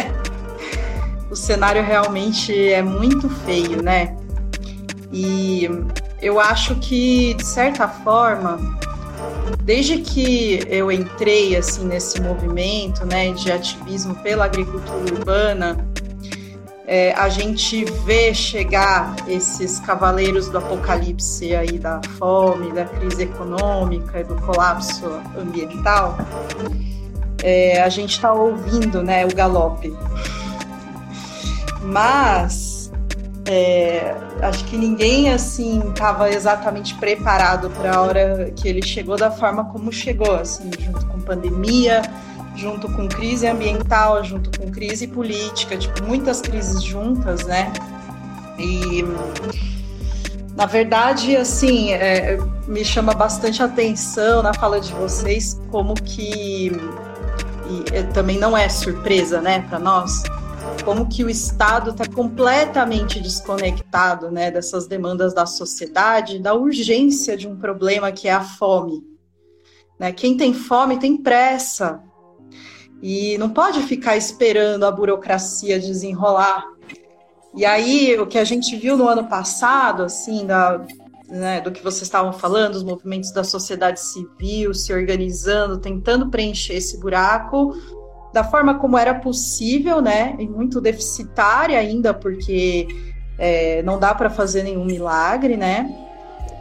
[1.30, 4.16] o cenário realmente é muito feio, né?
[5.12, 5.68] E
[6.22, 8.58] eu acho que, de certa forma,
[9.62, 15.76] desde que eu entrei assim nesse movimento, né, de ativismo pela agricultura urbana,
[16.92, 24.24] é, a gente vê chegar esses cavaleiros do apocalipse aí da fome, da crise econômica
[24.24, 25.06] do colapso
[25.38, 26.18] ambiental.
[27.44, 29.96] É, a gente está ouvindo, né, o galope.
[31.80, 32.90] Mas
[33.46, 39.30] é, acho que ninguém assim estava exatamente preparado para a hora que ele chegou da
[39.30, 42.02] forma como chegou, assim, junto com pandemia,
[42.60, 47.72] junto com crise ambiental, junto com crise política, tipo muitas crises juntas, né?
[48.58, 49.02] E
[50.54, 56.70] na verdade, assim, é, me chama bastante atenção na fala de vocês como que
[57.70, 60.22] e, é, também não é surpresa, né, para nós
[60.84, 67.46] como que o Estado está completamente desconectado né, dessas demandas da sociedade, da urgência de
[67.46, 69.02] um problema que é a fome.
[69.98, 70.12] Né?
[70.12, 72.02] Quem tem fome tem pressa
[73.02, 76.64] e não pode ficar esperando a burocracia desenrolar.
[77.54, 80.86] E aí, o que a gente viu no ano passado, assim, da,
[81.28, 86.74] né, do que vocês estavam falando, os movimentos da sociedade civil se organizando, tentando preencher
[86.74, 87.74] esse buraco,
[88.32, 90.36] da forma como era possível, né?
[90.38, 92.86] E muito deficitária ainda, porque
[93.38, 95.90] é, não dá para fazer nenhum milagre, né?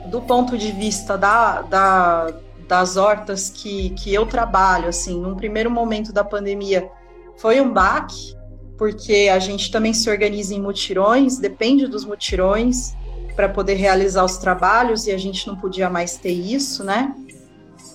[0.08, 2.34] Do ponto de vista da, da,
[2.70, 6.88] das hortas que, que eu trabalho, assim, num primeiro momento da pandemia,
[7.36, 8.36] foi um baque,
[8.78, 12.94] porque a gente também se organiza em mutirões, depende dos mutirões
[13.36, 17.16] para poder realizar os trabalhos e a gente não podia mais ter isso, né?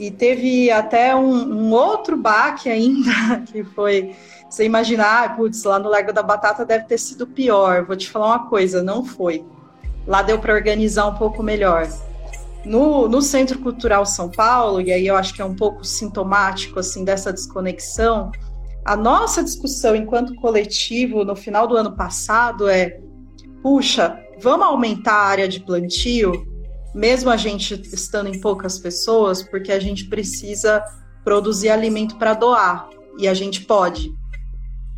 [0.00, 4.16] E teve até um, um outro baque ainda, que foi
[4.50, 7.84] você imaginar, ah, putz, lá no Largo da Batata deve ter sido pior.
[7.84, 9.44] Vou te falar uma coisa, não foi.
[10.04, 11.88] Lá deu para organizar um pouco melhor.
[12.64, 16.78] No, no Centro Cultural São Paulo, e aí eu acho que é um pouco sintomático
[16.78, 18.30] assim dessa desconexão,
[18.84, 23.00] a nossa discussão enquanto coletivo no final do ano passado é:
[23.62, 26.54] puxa, vamos aumentar a área de plantio?
[26.94, 30.82] mesmo a gente estando em poucas pessoas, porque a gente precisa
[31.24, 34.14] produzir alimento para doar e a gente pode,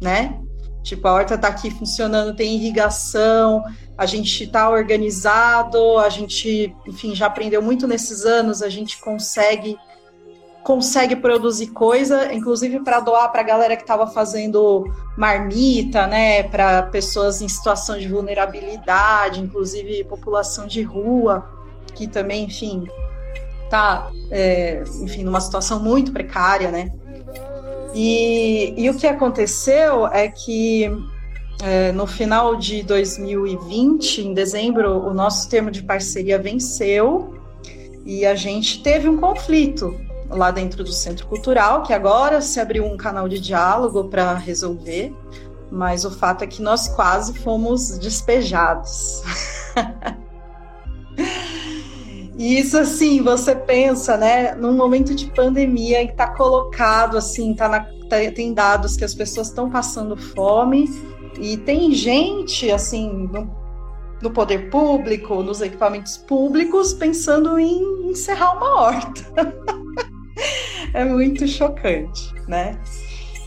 [0.01, 0.39] né?
[0.87, 3.61] Tipo, a horta está aqui funcionando, tem irrigação,
[3.99, 9.77] a gente está organizado, a gente, enfim, já aprendeu muito nesses anos, a gente consegue
[10.63, 14.85] consegue produzir coisa, inclusive para doar para a galera que estava fazendo
[15.17, 21.49] marmita, né, para pessoas em situação de vulnerabilidade, inclusive população de rua
[21.95, 22.85] que também, enfim,
[23.69, 26.93] tá, é, enfim, numa situação muito precária, né?
[27.99, 30.85] E, e o que aconteceu é que
[31.63, 37.35] é, no final de 2020, em dezembro, o nosso termo de parceria venceu
[38.05, 42.85] e a gente teve um conflito lá dentro do Centro Cultural, que agora se abriu
[42.85, 45.15] um canal de diálogo para resolver,
[45.71, 49.23] mas o fato é que nós quase fomos despejados.
[52.39, 57.67] E isso assim, você pensa, né, num momento de pandemia que está colocado assim, tá
[57.67, 60.87] na, tá, tem dados que as pessoas estão passando fome
[61.41, 63.51] e tem gente assim no,
[64.21, 69.23] no, poder público, nos equipamentos públicos, pensando em encerrar uma horta.
[70.93, 72.79] é muito chocante, né?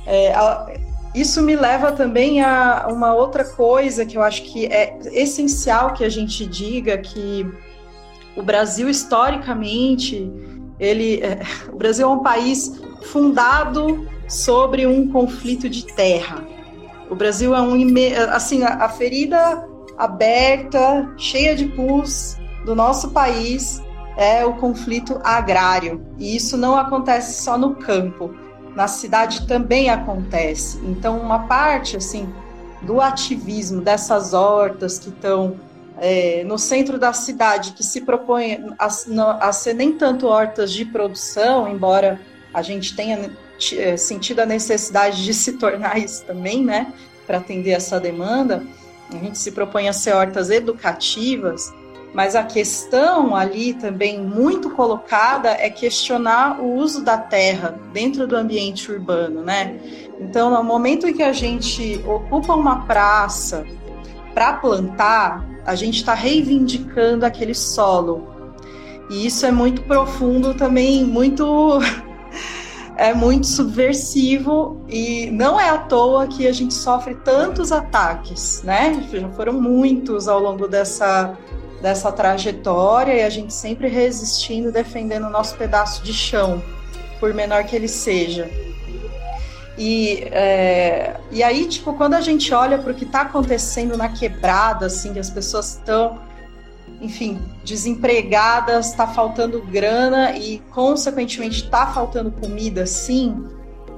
[0.07, 0.65] É, a,
[1.13, 6.03] isso me leva também a uma outra coisa que eu acho que é essencial que
[6.03, 7.45] a gente diga que
[8.39, 10.31] o Brasil historicamente
[10.79, 11.41] ele é,
[11.73, 16.47] o Brasil é um país fundado sobre um conflito de terra.
[17.09, 17.75] O Brasil é um
[18.31, 19.67] assim a, a ferida
[19.97, 23.83] aberta, cheia de pus do nosso país
[24.15, 26.05] é o conflito agrário.
[26.17, 28.33] E isso não acontece só no campo
[28.73, 30.79] na cidade também acontece.
[30.85, 32.29] Então, uma parte assim
[32.81, 35.57] do ativismo dessas hortas que estão
[36.01, 38.87] é, no centro da cidade, que se propõem a,
[39.47, 42.19] a, ser nem tanto hortas de produção, embora
[42.53, 43.31] a gente tenha
[43.77, 46.93] é, sentido a necessidade de se tornar isso também, né,
[47.27, 48.63] para atender essa demanda,
[49.11, 51.73] a gente se propõe a ser hortas educativas,
[52.13, 58.35] mas a questão ali também muito colocada é questionar o uso da terra dentro do
[58.35, 59.79] ambiente urbano, né?
[60.19, 63.63] Então, no momento em que a gente ocupa uma praça
[64.33, 68.27] para plantar, a gente está reivindicando aquele solo.
[69.09, 71.79] E isso é muito profundo também, muito
[72.95, 79.07] é muito subversivo e não é à toa que a gente sofre tantos ataques, né?
[79.11, 81.37] Já foram muitos ao longo dessa
[81.81, 86.61] dessa trajetória e a gente sempre resistindo, defendendo o nosso pedaço de chão,
[87.19, 88.49] por menor que ele seja.
[89.79, 94.09] E, é, e aí, tipo, quando a gente olha para o que está acontecendo na
[94.09, 96.19] quebrada, assim, que as pessoas estão,
[96.99, 103.47] enfim, desempregadas, está faltando grana e, consequentemente, está faltando comida, sim,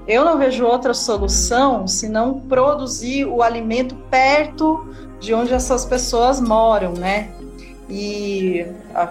[0.07, 4.87] eu não vejo outra solução senão produzir o alimento perto
[5.19, 7.31] de onde essas pessoas moram, né?
[7.91, 8.65] E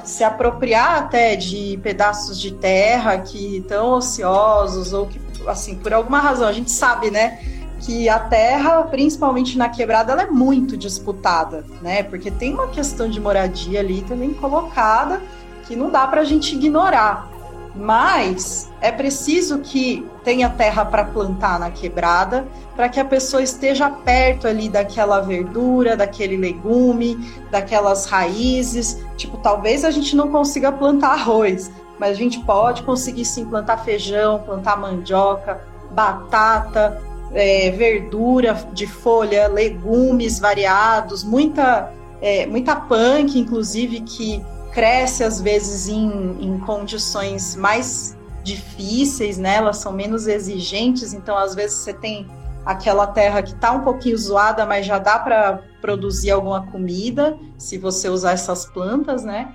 [0.05, 6.19] se apropriar até de pedaços de terra que estão ociosos ou que, assim, por alguma
[6.19, 7.39] razão, a gente sabe, né,
[7.81, 13.09] que a terra, principalmente na quebrada, ela é muito disputada, né, porque tem uma questão
[13.09, 15.21] de moradia ali também colocada
[15.67, 17.29] que não dá para a gente ignorar.
[17.75, 23.89] Mas é preciso que tenha terra para plantar na quebrada, para que a pessoa esteja
[23.89, 27.17] perto ali daquela verdura, daquele legume,
[27.51, 28.99] daquelas raízes.
[29.17, 33.79] Tipo, talvez a gente não consiga plantar arroz, mas a gente pode conseguir sim plantar
[33.79, 35.61] feijão, plantar mandioca,
[35.93, 37.01] batata,
[37.33, 44.43] é, verdura de folha, legumes variados, muita, é, muita punk, inclusive, que
[44.73, 49.57] cresce às vezes em, em condições mais difíceis, né?
[49.57, 52.27] Elas são menos exigentes, então às vezes você tem
[52.65, 57.79] aquela terra que está um pouquinho zoada, mas já dá para produzir alguma comida se
[57.79, 59.55] você usar essas plantas, né?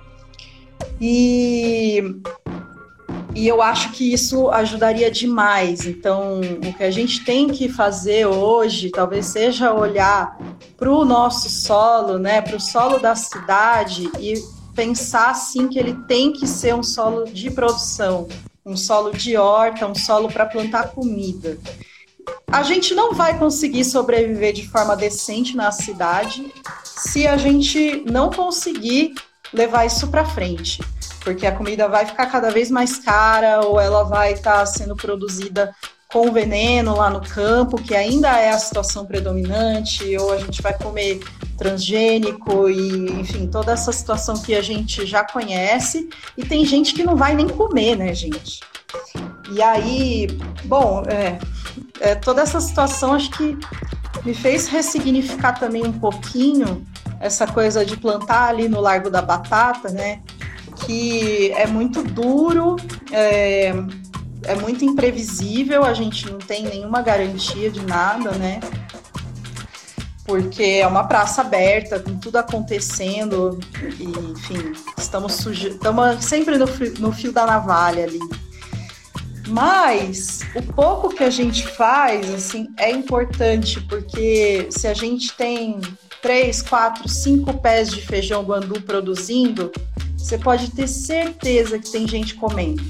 [1.00, 2.02] E,
[3.34, 5.86] e eu acho que isso ajudaria demais.
[5.86, 10.38] Então, o que a gente tem que fazer hoje, talvez seja olhar
[10.76, 12.40] para o nosso solo, né?
[12.40, 14.34] Para o solo da cidade e
[14.76, 18.28] pensar assim que ele tem que ser um solo de produção,
[18.64, 21.58] um solo de horta, um solo para plantar comida.
[22.46, 26.52] A gente não vai conseguir sobreviver de forma decente na cidade
[26.84, 29.14] se a gente não conseguir
[29.52, 30.82] levar isso para frente,
[31.20, 34.94] porque a comida vai ficar cada vez mais cara ou ela vai estar tá sendo
[34.94, 35.74] produzida
[36.12, 40.76] com veneno lá no campo, que ainda é a situação predominante, ou a gente vai
[40.76, 41.20] comer
[41.58, 47.02] transgênico e, enfim, toda essa situação que a gente já conhece, e tem gente que
[47.02, 48.60] não vai nem comer, né, gente?
[49.50, 50.28] E aí,
[50.64, 51.38] bom, é,
[52.00, 53.56] é, toda essa situação acho que
[54.24, 56.84] me fez ressignificar também um pouquinho
[57.20, 60.20] essa coisa de plantar ali no Largo da Batata, né?
[60.84, 62.76] Que é muito duro,
[63.10, 63.72] é,
[64.46, 68.60] é muito imprevisível, a gente não tem nenhuma garantia de nada, né?
[70.24, 73.58] Porque é uma praça aberta, com tudo acontecendo,
[73.98, 75.68] e, enfim, estamos, suje...
[75.68, 78.18] estamos sempre no fio, no fio da navalha ali.
[79.48, 85.80] Mas o pouco que a gente faz, assim, é importante, porque se a gente tem
[86.20, 89.70] três, quatro, cinco pés de feijão guandu produzindo,
[90.16, 92.82] você pode ter certeza que tem gente comendo.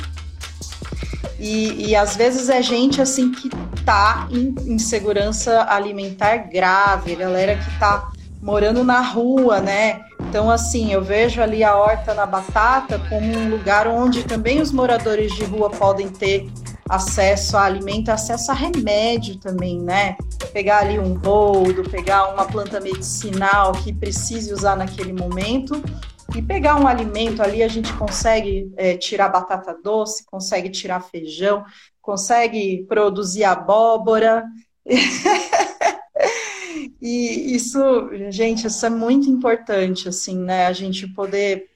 [1.39, 3.51] E, e às vezes é gente assim que
[3.84, 8.11] tá em insegurança alimentar grave, galera que tá
[8.41, 10.03] morando na rua, né?
[10.28, 14.72] Então, assim, eu vejo ali a Horta na Batata como um lugar onde também os
[14.72, 16.49] moradores de rua podem ter
[16.89, 20.16] acesso a alimento, acesso a remédio também, né?
[20.53, 25.82] Pegar ali um boldo, pegar uma planta medicinal que precise usar naquele momento
[26.35, 31.64] e pegar um alimento ali, a gente consegue é, tirar batata doce, consegue tirar feijão,
[32.01, 34.45] consegue produzir abóbora.
[37.01, 37.79] e isso,
[38.31, 40.66] gente, isso é muito importante, assim, né?
[40.66, 41.70] A gente poder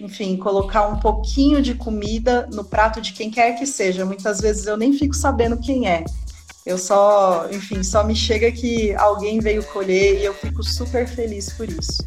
[0.00, 4.04] enfim, colocar um pouquinho de comida no prato de quem quer que seja.
[4.04, 6.04] Muitas vezes eu nem fico sabendo quem é.
[6.66, 11.52] Eu só, enfim, só me chega que alguém veio colher e eu fico super feliz
[11.52, 12.02] por isso.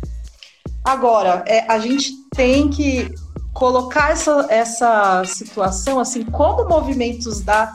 [0.88, 3.14] Agora, é, a gente tem que
[3.54, 7.74] colocar essa, essa situação, assim, como movimentos da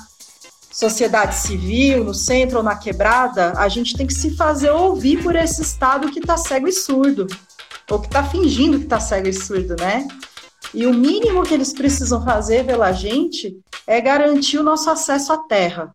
[0.72, 5.36] sociedade civil, no centro ou na quebrada, a gente tem que se fazer ouvir por
[5.36, 7.26] esse Estado que está cego e surdo
[7.90, 10.08] ou que está fingindo que está cego e surdo, né?
[10.72, 15.36] E o mínimo que eles precisam fazer pela gente é garantir o nosso acesso à
[15.36, 15.94] terra.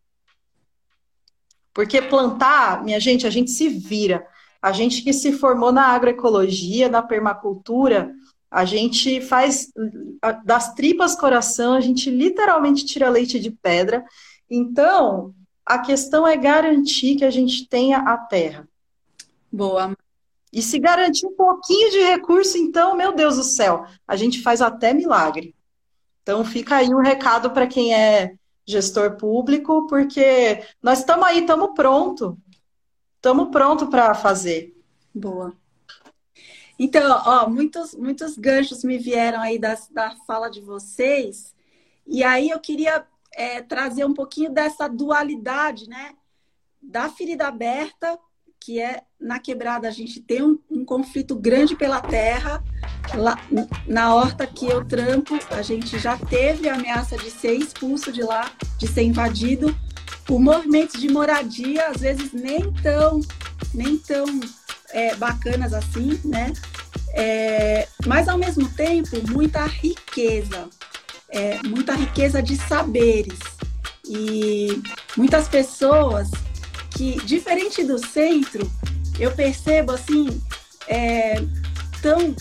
[1.73, 4.23] Porque plantar, minha gente, a gente se vira.
[4.61, 8.11] A gente que se formou na agroecologia, na permacultura,
[8.49, 9.71] a gente faz
[10.43, 14.05] das tripas coração, a gente literalmente tira leite de pedra.
[14.49, 15.33] Então,
[15.65, 18.67] a questão é garantir que a gente tenha a terra.
[19.51, 19.95] Boa.
[20.51, 24.61] E se garantir um pouquinho de recurso, então, meu Deus do céu, a gente faz
[24.61, 25.53] até milagre.
[26.23, 28.33] Então, fica aí um recado para quem é
[28.65, 32.37] gestor público, porque nós estamos aí, estamos pronto.
[33.17, 34.73] Estamos pronto para fazer.
[35.13, 35.53] Boa.
[36.79, 41.53] Então, ó, muitos, muitos ganchos me vieram aí da, da fala de vocês.
[42.05, 46.15] E aí eu queria é, trazer um pouquinho dessa dualidade, né?
[46.81, 48.17] Da ferida aberta
[48.59, 52.61] que é na quebrada a gente tem um, um conflito grande pela terra.
[53.15, 53.37] Lá,
[53.87, 58.21] na horta que eu trampo, a gente já teve a ameaça de ser expulso de
[58.21, 59.73] lá, de ser invadido.
[60.29, 63.21] O movimento de moradia, às vezes, nem tão,
[63.73, 64.25] nem tão
[64.91, 66.53] é, bacanas assim, né?
[67.13, 70.67] É, mas, ao mesmo tempo, muita riqueza,
[71.29, 73.39] é, muita riqueza de saberes.
[74.09, 74.81] E
[75.15, 76.29] muitas pessoas
[76.91, 78.69] que, diferente do centro,
[79.19, 80.41] eu percebo assim,
[80.87, 81.41] é,
[82.01, 82.35] tão,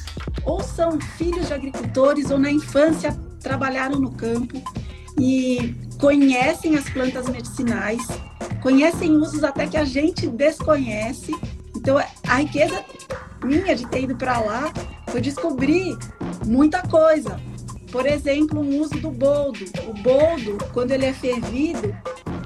[0.44, 4.62] ou são filhos de agricultores ou na infância trabalharam no campo
[5.18, 8.06] e conhecem as plantas medicinais,
[8.62, 11.32] conhecem usos até que a gente desconhece.
[11.76, 12.84] Então, a riqueza
[13.44, 14.72] minha de ter ido para lá
[15.08, 15.96] foi descobrir
[16.46, 17.40] muita coisa.
[17.90, 19.64] Por exemplo, o uso do boldo.
[19.88, 21.94] O boldo, quando ele é fervido,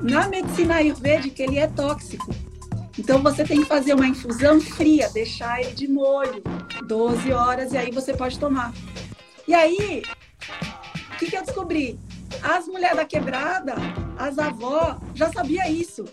[0.02, 2.32] na medicina ayurvédica ele é tóxico.
[2.98, 6.42] Então você tem que fazer uma infusão fria, deixar ele de molho
[6.86, 8.74] 12 horas e aí você pode tomar.
[9.48, 10.02] E aí,
[11.14, 11.98] o que, que eu descobri?
[12.42, 13.74] As mulheres da quebrada,
[14.18, 16.04] as avós, já sabia isso.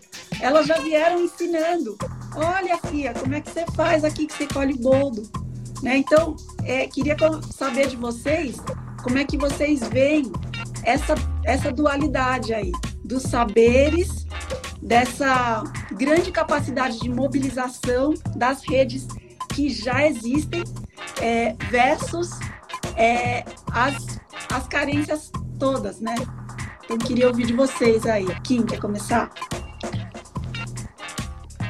[0.41, 1.97] Elas já vieram ensinando.
[2.35, 5.29] Olha, filha, como é que você faz aqui que você colhe boldo?
[5.81, 5.97] Né?
[5.97, 7.15] Então, é, queria
[7.51, 8.57] saber de vocês
[9.03, 10.31] como é que vocês veem
[10.83, 12.71] essa, essa dualidade aí
[13.03, 14.25] dos saberes,
[14.81, 19.07] dessa grande capacidade de mobilização das redes
[19.53, 20.63] que já existem,
[21.21, 22.31] é, versus
[22.95, 24.19] é, as,
[24.53, 26.15] as carências todas, né?
[26.83, 28.25] Então, queria ouvir de vocês aí.
[28.41, 29.29] Kim, quer começar?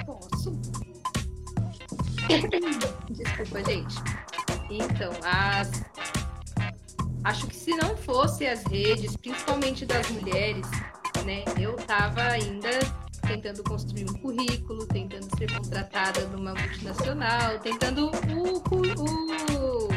[0.05, 0.51] Posso.
[3.09, 3.95] Desculpa, gente.
[4.69, 5.83] Então, as...
[7.23, 10.67] acho que se não fosse as redes, principalmente das mulheres,
[11.25, 11.43] né?
[11.59, 12.69] Eu estava ainda
[13.27, 19.87] tentando construir um currículo, tentando ser contratada numa multinacional, tentando o, o,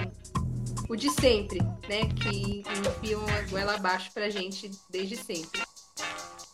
[0.91, 2.09] o, de sempre, né?
[2.21, 5.63] Que enfiam a goela abaixo pra gente desde sempre.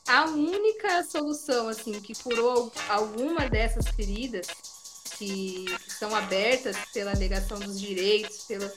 [0.06, 4.46] A única solução, assim, que curou alguma dessas feridas
[5.18, 8.72] que, são abertas pela negação dos direitos, pela,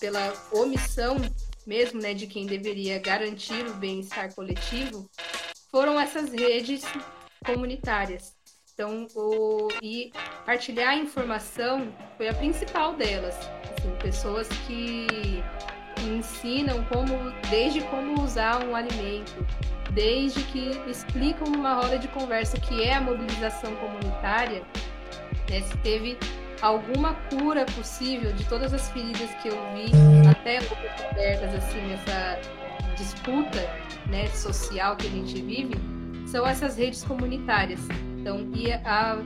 [0.00, 1.16] pela omissão
[1.64, 5.08] mesmo, né, de quem deveria garantir o bem-estar coletivo,
[5.70, 6.82] foram essas redes
[7.44, 8.34] comunitárias.
[8.72, 10.12] Então, o, e
[10.44, 13.34] partilhar informação foi a principal delas.
[13.86, 15.42] Assim, pessoas que,
[16.06, 19.46] ensinam como, desde como usar um alimento,
[19.92, 24.62] desde que explicam numa roda de conversa que é a mobilização comunitária,
[25.48, 26.18] né, se teve
[26.60, 29.90] alguma cura possível de todas as feridas que eu vi,
[30.28, 30.58] até
[31.10, 32.38] abertas assim nessa
[32.96, 33.60] disputa
[34.06, 35.74] né, social que a gente vive,
[36.26, 37.80] são essas redes comunitárias.
[38.18, 39.18] Então, e a,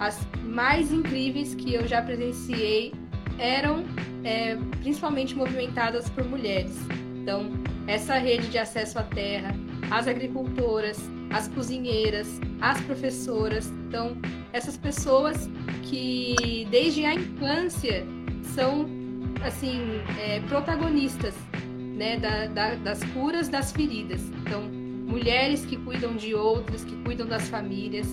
[0.00, 2.92] as mais incríveis que eu já presenciei
[3.38, 3.84] eram
[4.24, 6.76] é, principalmente movimentadas por mulheres.
[7.22, 7.50] Então,
[7.86, 9.54] essa rede de acesso à terra,
[9.90, 10.98] as agricultoras,
[11.30, 13.66] as cozinheiras, as professoras.
[13.86, 14.16] Então,
[14.52, 15.48] essas pessoas
[15.82, 18.04] que desde a infância
[18.54, 18.86] são
[19.42, 19.80] assim
[20.20, 21.34] é, protagonistas
[21.98, 24.20] né, da, da, das curas das feridas.
[24.40, 28.10] Então, mulheres que cuidam de outras, que cuidam das famílias.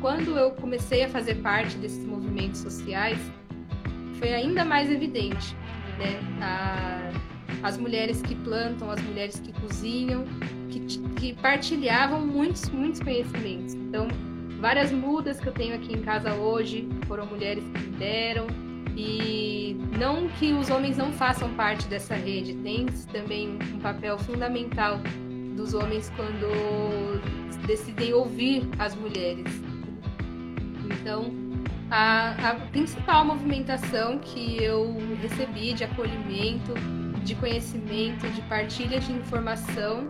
[0.00, 3.18] Quando eu comecei a fazer parte desses movimentos sociais,
[4.20, 5.56] foi ainda mais evidente,
[5.98, 6.20] né?
[6.40, 7.10] A,
[7.62, 10.24] as mulheres que plantam, as mulheres que cozinham,
[10.68, 10.80] que,
[11.16, 13.74] que partilhavam muitos, muitos conhecimentos.
[13.74, 14.06] Então,
[14.60, 18.46] várias mudas que eu tenho aqui em casa hoje foram mulheres que me deram.
[18.96, 25.00] E não que os homens não façam parte dessa rede, tem também um papel fundamental
[25.56, 27.20] dos homens quando
[27.66, 29.46] decidem ouvir as mulheres.
[31.00, 31.49] Então,
[31.90, 36.74] a, a principal movimentação que eu recebi de acolhimento,
[37.24, 40.08] de conhecimento, de partilha de informação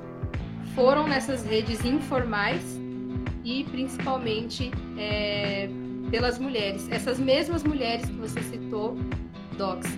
[0.75, 2.79] foram nessas redes informais
[3.45, 5.69] e principalmente é,
[6.11, 6.89] pelas mulheres.
[6.91, 8.97] Essas mesmas mulheres que você citou,
[9.57, 9.89] Docs,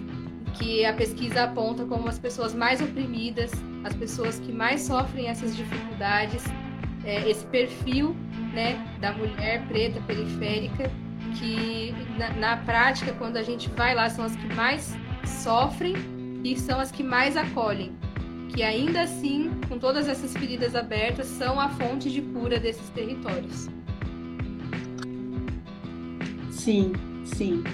[0.55, 3.51] que a pesquisa aponta como as pessoas mais oprimidas,
[3.85, 6.45] as pessoas que mais sofrem essas dificuldades,
[7.05, 8.15] é, esse perfil
[8.53, 10.91] né, da mulher preta periférica,
[11.39, 15.95] que na, na prática, quando a gente vai lá, são as que mais sofrem
[16.45, 17.93] e são as que mais acolhem
[18.53, 23.69] que ainda assim, com todas essas feridas abertas, são a fonte de cura desses territórios.
[26.51, 26.93] Sim,
[27.25, 27.65] sim.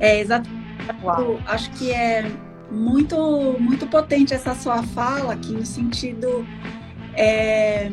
[0.00, 0.58] É exatamente.
[1.46, 2.30] Acho que é
[2.70, 6.44] muito, muito potente essa sua fala aqui no sentido.
[7.14, 7.90] É,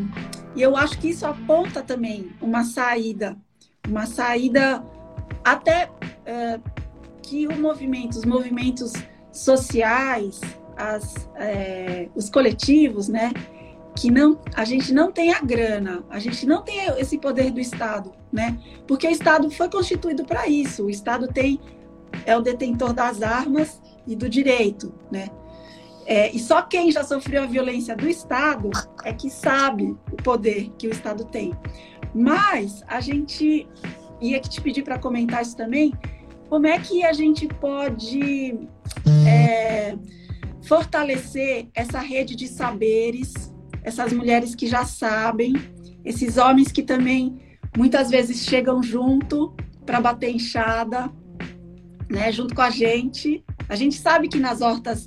[0.55, 3.37] e eu acho que isso aponta também uma saída,
[3.87, 4.83] uma saída
[5.45, 5.91] até
[6.25, 6.59] é,
[7.21, 8.93] que o movimento, os movimentos
[9.31, 10.41] sociais,
[10.75, 13.31] as, é, os coletivos, né?
[13.95, 17.59] Que não, a gente não tem a grana, a gente não tem esse poder do
[17.59, 18.57] Estado, né?
[18.87, 20.85] Porque o Estado foi constituído para isso.
[20.85, 21.61] O Estado tem
[22.25, 25.29] é o detentor das armas e do direito, né?
[26.07, 28.69] É, e só quem já sofreu a violência do Estado
[29.03, 31.53] é que sabe o poder que o Estado tem.
[32.13, 33.67] Mas a gente
[34.31, 35.93] ia te pedir para comentar isso também.
[36.49, 38.59] Como é que a gente pode
[39.27, 39.95] é,
[40.67, 43.33] fortalecer essa rede de saberes,
[43.83, 45.53] essas mulheres que já sabem,
[46.03, 47.39] esses homens que também
[47.75, 49.53] muitas vezes chegam junto
[49.85, 51.11] para bater enxada,
[52.09, 53.43] né, junto com a gente.
[53.67, 55.03] A gente sabe que nas hortas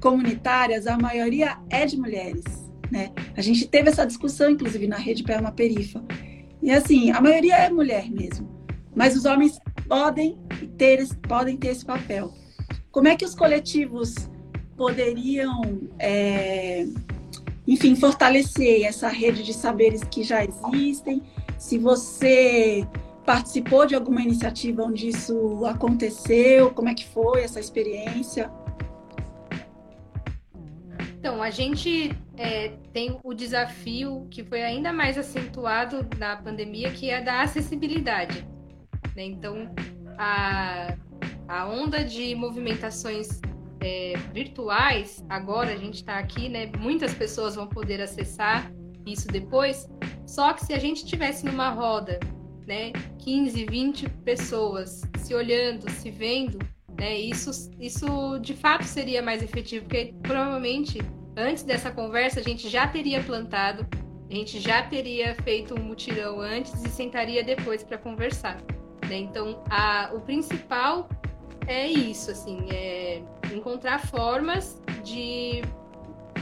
[0.00, 2.44] comunitárias a maioria é de mulheres,
[2.90, 3.12] né?
[3.36, 6.04] A gente teve essa discussão inclusive na rede Perma Perifa.
[6.62, 8.61] E assim, a maioria é mulher mesmo.
[8.94, 10.38] Mas os homens podem
[10.76, 12.32] ter podem ter esse papel.
[12.90, 14.14] Como é que os coletivos
[14.76, 16.86] poderiam, é,
[17.66, 21.22] enfim, fortalecer essa rede de saberes que já existem.
[21.58, 22.86] Se você
[23.24, 28.50] participou de alguma iniciativa onde isso aconteceu, como é que foi essa experiência?
[31.18, 37.08] Então, a gente é, tem o desafio que foi ainda mais acentuado na pandemia, que
[37.08, 38.44] é da acessibilidade.
[39.14, 39.24] Né?
[39.24, 39.72] Então,
[40.18, 40.96] a,
[41.48, 43.40] a onda de movimentações
[43.80, 46.70] é, virtuais, agora a gente está aqui, né?
[46.78, 48.70] Muitas pessoas vão poder acessar
[49.04, 49.88] isso depois.
[50.26, 52.20] Só que se a gente tivesse numa roda,
[52.66, 56.58] né, 15, 20 pessoas se olhando, se vendo,
[56.98, 61.00] né, isso, isso de fato seria mais efetivo, porque provavelmente
[61.36, 63.86] antes dessa conversa a gente já teria plantado,
[64.30, 68.62] a gente já teria feito um mutirão antes e sentaria depois para conversar.
[69.12, 69.18] Né?
[69.18, 71.06] Então, a, o principal
[71.66, 75.60] é isso, assim, é encontrar formas de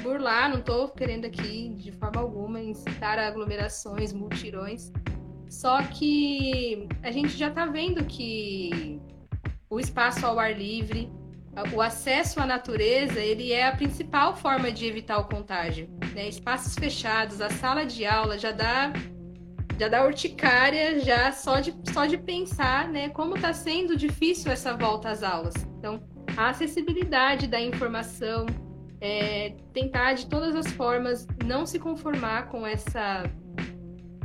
[0.03, 4.93] burlar, não estou querendo aqui de forma alguma incitar aglomerações, multirões,
[5.49, 9.01] só que a gente já está vendo que
[9.69, 11.11] o espaço ao ar livre,
[11.75, 15.89] o acesso à natureza, ele é a principal forma de evitar o contágio.
[16.15, 16.29] Né?
[16.29, 18.93] Espaços fechados, a sala de aula já dá
[19.81, 24.77] já dá urticária já só de, só de pensar né, como está sendo difícil essa
[24.77, 25.55] volta às aulas.
[25.79, 26.03] Então,
[26.37, 28.45] a acessibilidade da informação,
[29.01, 33.25] é, tentar de todas as formas não se conformar com essa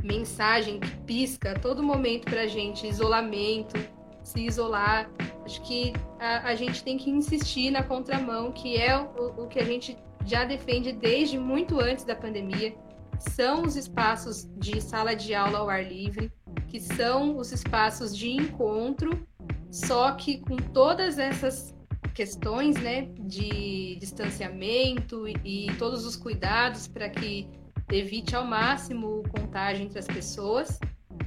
[0.04, 3.80] mensagem que pisca a todo momento para a gente, isolamento,
[4.22, 5.10] se isolar.
[5.42, 9.58] Acho que a, a, gente tem que insistir na contramão, que é o, o que
[9.58, 9.96] a gente
[10.26, 12.74] já defende desde muito antes da pandemia,
[13.18, 16.32] são os espaços de sala de aula ao ar livre.
[16.68, 19.26] que são os espaços de encontro,
[19.70, 21.74] só que com todas essas
[22.12, 27.48] questões, né, de distanciamento e, e todos os cuidados para que
[27.92, 30.80] evite ao máximo o contágio entre as pessoas.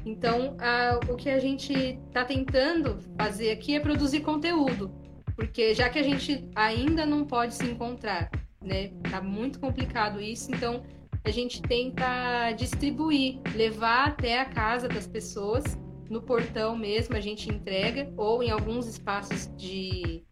[0.06, 1.74] Então, a, o que a gente
[2.08, 4.92] está tentando fazer aqui é produzir conteúdo,
[5.36, 8.30] porque já que a gente ainda não pode se encontrar,
[8.62, 10.84] né, tá muito complicado isso, então
[11.30, 15.64] a gente tenta distribuir, levar até a casa das pessoas,
[16.10, 20.24] no portão mesmo a gente entrega, ou em alguns espaços de,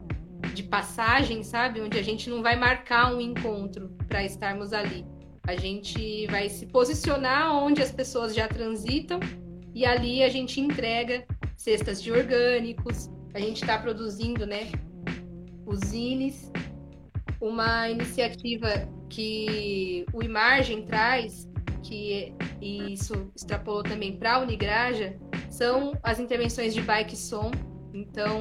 [0.56, 1.82] de passagem, sabe?
[1.82, 5.06] Onde a gente não vai marcar um encontro para estarmos ali.
[5.44, 9.20] A gente vai se posicionar onde as pessoas já transitam
[9.76, 11.26] e ali a gente entrega
[11.56, 14.72] cestas de orgânicos, a gente está produzindo, né,
[15.64, 16.52] usines,
[17.40, 21.48] uma iniciativa que o Imargem traz,
[21.84, 25.18] que isso extrapolou também para a Unigraja,
[25.50, 27.52] são as intervenções de bike som.
[27.94, 28.40] Então,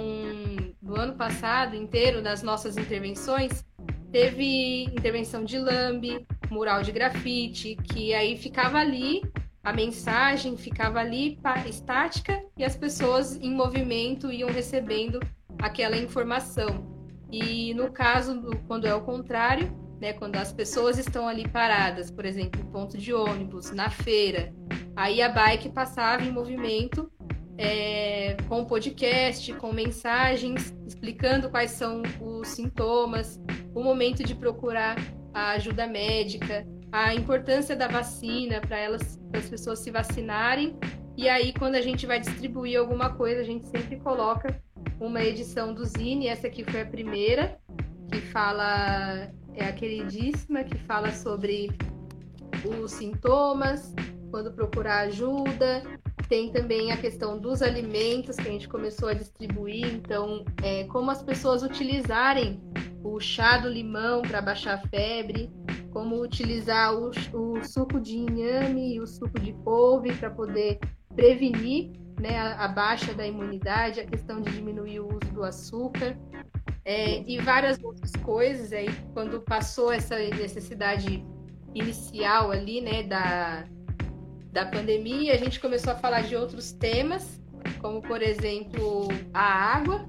[0.82, 3.64] no ano passado inteiro, nas nossas intervenções,
[4.10, 9.22] teve intervenção de lambe, mural de grafite, que aí ficava ali
[9.66, 15.18] a mensagem ficava ali estática e as pessoas em movimento iam recebendo
[15.58, 16.95] aquela informação.
[17.30, 22.10] E no caso, do, quando é o contrário, né, quando as pessoas estão ali paradas,
[22.10, 24.52] por exemplo, ponto de ônibus, na feira,
[24.94, 27.10] aí a bike passava em movimento
[27.58, 33.40] é, com podcast, com mensagens explicando quais são os sintomas,
[33.74, 34.96] o momento de procurar
[35.32, 40.76] a ajuda médica, a importância da vacina para elas, para as pessoas se vacinarem.
[41.16, 44.62] E aí, quando a gente vai distribuir alguma coisa, a gente sempre coloca
[45.00, 46.28] uma edição do Zine.
[46.28, 47.58] Essa aqui foi a primeira,
[48.10, 51.70] que fala, é a queridíssima, que fala sobre
[52.64, 53.94] os sintomas,
[54.30, 55.82] quando procurar ajuda.
[56.28, 59.86] Tem também a questão dos alimentos que a gente começou a distribuir.
[59.86, 62.60] Então, é, como as pessoas utilizarem
[63.04, 65.50] o chá do limão para baixar a febre,
[65.92, 70.78] como utilizar o, o suco de inhame e o suco de couve para poder
[71.14, 76.16] prevenir né, a, baixa da imunidade, a questão de diminuir o uso do açúcar
[76.84, 78.72] é, e várias outras coisas.
[78.72, 81.24] Aí, quando passou essa necessidade
[81.74, 83.64] inicial ali, né, da,
[84.52, 87.40] da pandemia, a gente começou a falar de outros temas,
[87.78, 90.08] como por exemplo a água.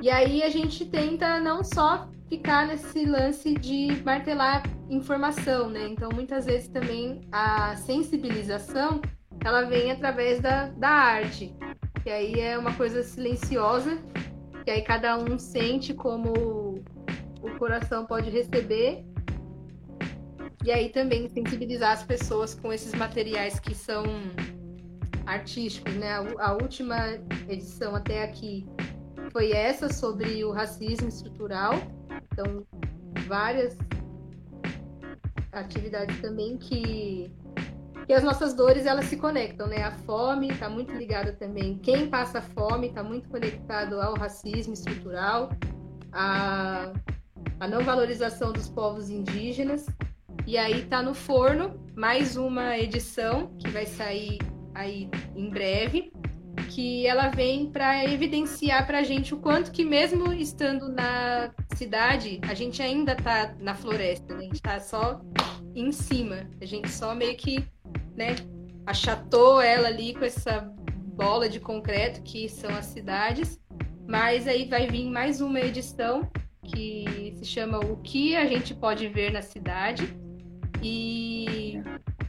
[0.00, 5.88] E aí a gente tenta não só ficar nesse lance de martelar informação, né?
[5.88, 9.00] Então muitas vezes também a sensibilização
[9.44, 11.54] ela vem através da, da arte,
[12.02, 13.98] que aí é uma coisa silenciosa,
[14.64, 16.32] que aí cada um sente como
[17.42, 19.04] o coração pode receber.
[20.62, 24.04] E aí também sensibilizar as pessoas com esses materiais que são
[25.24, 26.12] artísticos, né?
[26.12, 27.18] A, a última
[27.48, 28.66] edição até aqui
[29.32, 31.72] foi essa sobre o racismo estrutural.
[32.32, 32.66] Então,
[33.26, 33.78] várias
[35.52, 37.32] atividades também que
[38.06, 39.82] que as nossas dores elas se conectam, né?
[39.82, 41.78] A fome está muito ligada também.
[41.78, 45.50] Quem passa fome está muito conectado ao racismo estrutural,
[46.12, 46.92] a,
[47.58, 49.86] a não valorização dos povos indígenas.
[50.46, 54.38] E aí tá no forno mais uma edição que vai sair
[54.74, 56.12] aí em breve,
[56.70, 62.40] que ela vem para evidenciar para a gente o quanto que mesmo estando na cidade,
[62.48, 64.40] a gente ainda tá na floresta, né?
[64.40, 65.20] a gente está só
[65.74, 67.64] em cima, a gente só meio que
[68.20, 68.36] né,
[68.84, 70.60] achatou ela ali com essa
[71.16, 73.58] bola de concreto que são as cidades.
[74.06, 76.30] Mas aí vai vir mais uma edição
[76.62, 80.14] que se chama O que a gente pode ver na cidade
[80.82, 81.80] e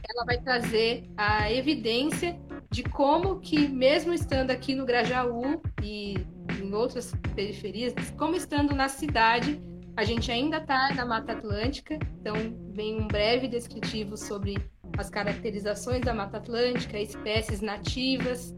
[0.08, 2.40] ela vai trazer a evidência
[2.70, 6.14] de como que mesmo estando aqui no Grajaú e
[6.62, 9.60] em outras periferias, como estando na cidade,
[9.94, 12.34] a gente ainda está na Mata Atlântica, então
[12.72, 14.56] vem um breve descritivo sobre
[14.96, 18.54] as caracterizações da Mata Atlântica, espécies nativas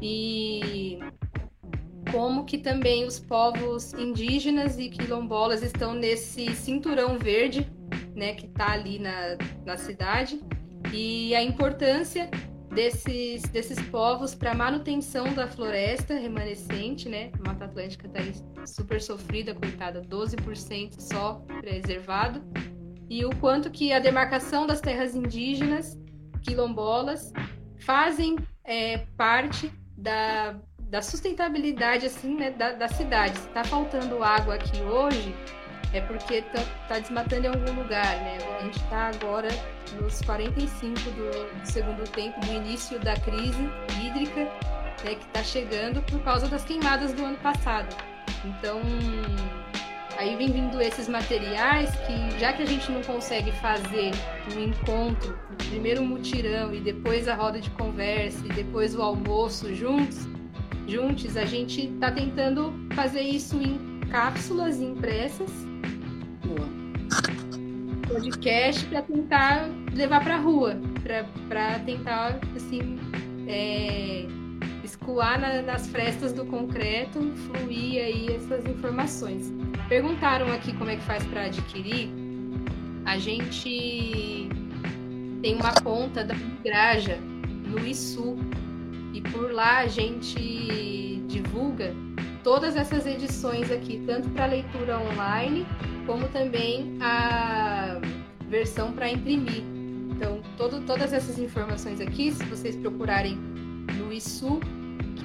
[0.00, 0.98] e
[2.10, 7.70] como que também os povos indígenas e quilombolas estão nesse cinturão verde,
[8.14, 10.40] né, que está ali na, na cidade,
[10.92, 12.30] e a importância
[12.74, 17.30] desses, desses povos para manutenção da floresta remanescente, né?
[17.40, 22.42] A Mata Atlântica está super sofrida, coitada, 12% só preservado
[23.08, 25.98] e o quanto que a demarcação das terras indígenas,
[26.42, 27.32] quilombolas,
[27.78, 33.38] fazem é, parte da, da sustentabilidade assim, né, da, da cidade.
[33.38, 35.34] Se está faltando água aqui hoje,
[35.92, 38.38] é porque tá, tá desmatando em algum lugar, né?
[38.58, 39.48] A gente está agora
[40.00, 43.70] nos 45 do, do, segundo tempo, do início da crise
[44.02, 44.44] hídrica,
[45.04, 47.94] né, que está chegando por causa das queimadas do ano passado.
[48.44, 48.80] Então,
[50.18, 54.12] Aí vem vindo esses materiais que, já que a gente não consegue fazer
[54.56, 55.38] um encontro,
[55.68, 60.26] primeiro um mutirão e depois a roda de conversa e depois o almoço juntos,
[60.86, 65.50] juntos, a gente está tentando fazer isso em cápsulas impressas.
[66.44, 66.66] Boa.
[68.08, 70.78] Podcast para tentar levar para a rua,
[71.48, 72.98] para tentar assim
[73.46, 74.26] é,
[75.06, 79.52] escoar na, nas frestas do concreto, fluir aí essas informações.
[79.88, 82.10] Perguntaram aqui como é que faz para adquirir.
[83.04, 84.48] A gente
[85.40, 86.34] tem uma conta da
[86.64, 88.36] Graja no ISU
[89.14, 91.94] e por lá a gente divulga
[92.42, 95.64] todas essas edições aqui, tanto para leitura online
[96.04, 98.00] como também a
[98.48, 99.62] versão para imprimir.
[100.10, 103.36] Então, todo, todas essas informações aqui, se vocês procurarem
[103.98, 104.60] no ISU,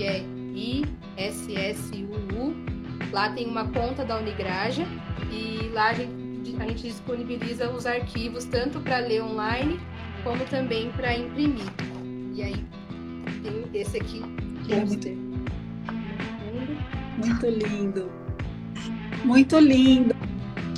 [0.01, 0.25] que é
[1.17, 2.55] I-S-S-U-U.
[3.11, 4.83] Lá tem uma conta da Unigraja
[5.31, 9.79] e lá a gente, a gente disponibiliza os arquivos tanto para ler online
[10.23, 11.67] como também para imprimir.
[12.33, 12.65] E aí
[13.43, 14.23] tem esse aqui
[14.65, 15.07] que é muito,
[17.17, 18.11] muito lindo.
[19.23, 20.15] Muito lindo.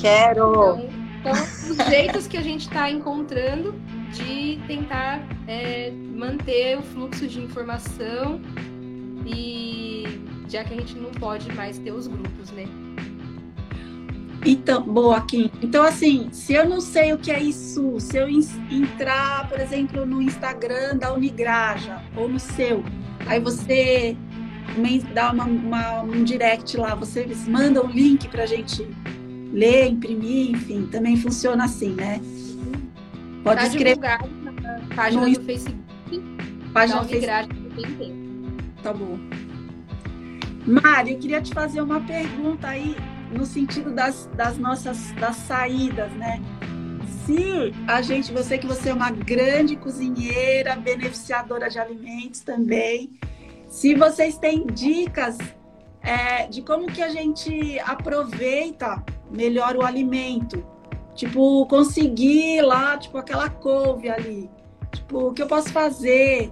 [0.01, 0.51] Quero.
[0.51, 0.89] Então,
[1.21, 3.74] então os jeitos que a gente está encontrando
[4.11, 8.41] de tentar é, manter o fluxo de informação
[9.26, 10.03] e
[10.49, 12.65] já que a gente não pode mais ter os grupos, né?
[14.45, 15.49] Então, boa, Kim.
[15.61, 20.05] Então, assim, se eu não sei o que é isso, se eu entrar, por exemplo,
[20.05, 22.84] no Instagram da Unigraja ou no seu,
[23.26, 24.17] aí você
[25.13, 28.88] dá uma, uma, um direct lá, você manda um link para a gente
[29.51, 32.19] ler, imprimir, enfim, também funciona assim, né?
[33.43, 33.99] Pode tá escrever.
[33.99, 35.34] na página no...
[35.34, 35.84] do Facebook.
[36.74, 38.22] Página Unigraja também tem.
[38.84, 39.17] Tá bom.
[40.67, 42.97] Mário, eu queria te fazer uma pergunta aí
[43.31, 46.41] no sentido das, das nossas das saídas, né?
[47.25, 53.09] Se a gente, você que você é uma grande cozinheira, beneficiadora de alimentos também,
[53.69, 55.38] se vocês têm dicas
[56.01, 60.61] é, de como que a gente aproveita melhor o alimento,
[61.15, 64.49] tipo conseguir lá, tipo aquela couve ali,
[64.91, 66.51] tipo o que eu posso fazer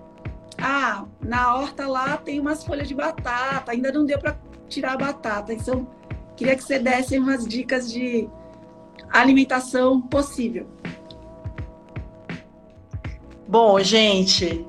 [0.61, 4.37] ah, na horta lá tem umas folhas de batata, ainda não deu para
[4.69, 5.53] tirar a batata.
[5.53, 5.87] Então,
[6.35, 8.29] queria que você desse umas dicas de
[9.11, 10.67] alimentação possível.
[13.47, 14.65] Bom, gente.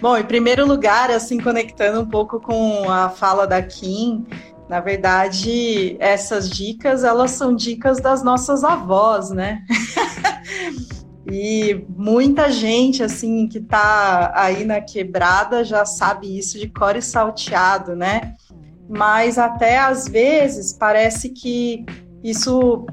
[0.00, 4.26] Bom, em primeiro lugar, assim, conectando um pouco com a fala da Kim,
[4.68, 9.64] na verdade, essas dicas, elas são dicas das nossas avós, né?
[11.26, 17.94] E muita gente, assim, que está aí na quebrada já sabe isso de core salteado,
[17.94, 18.34] né?
[18.88, 21.84] Mas até às vezes parece que
[22.24, 22.86] isso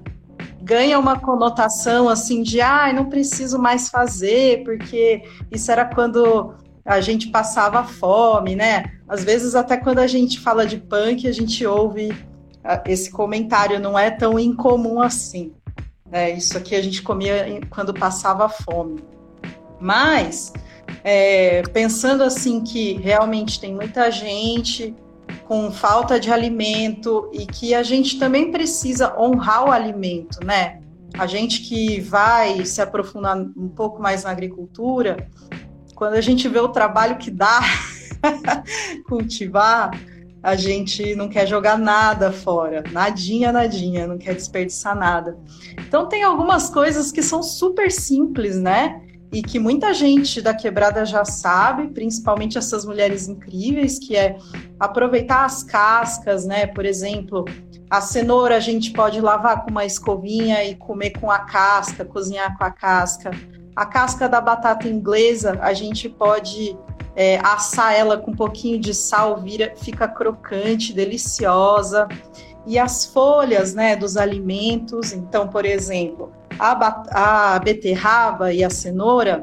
[0.61, 6.53] ganha uma conotação assim de ah, não preciso mais fazer, porque isso era quando
[6.85, 8.83] a gente passava fome, né?
[9.07, 12.13] Às vezes até quando a gente fala de punk, a gente ouve
[12.63, 15.53] ah, esse comentário, não é tão incomum assim.
[16.11, 19.03] É, isso aqui a gente comia quando passava fome.
[19.79, 20.53] Mas,
[21.03, 24.95] é, pensando assim que realmente tem muita gente
[25.45, 30.81] com falta de alimento e que a gente também precisa honrar o alimento, né?
[31.17, 35.29] A gente que vai se aprofundar um pouco mais na agricultura,
[35.95, 37.61] quando a gente vê o trabalho que dá
[39.07, 39.91] cultivar,
[40.41, 45.37] a gente não quer jogar nada fora, nadinha, nadinha, não quer desperdiçar nada.
[45.87, 49.01] Então tem algumas coisas que são super simples, né?
[49.31, 54.37] E que muita gente da quebrada já sabe, principalmente essas mulheres incríveis, que é
[54.79, 56.65] aproveitar as cascas, né?
[56.65, 57.43] Por exemplo,
[57.89, 62.57] a cenoura a gente pode lavar com uma escovinha e comer com a casca, cozinhar
[62.57, 63.31] com a casca.
[63.75, 66.77] A casca da batata inglesa a gente pode
[67.17, 72.07] é, assar ela com um pouquinho de sal, vira, fica crocante, deliciosa.
[72.67, 79.41] E as folhas né, dos alimentos, então, por exemplo, a, a beterraba e a cenoura,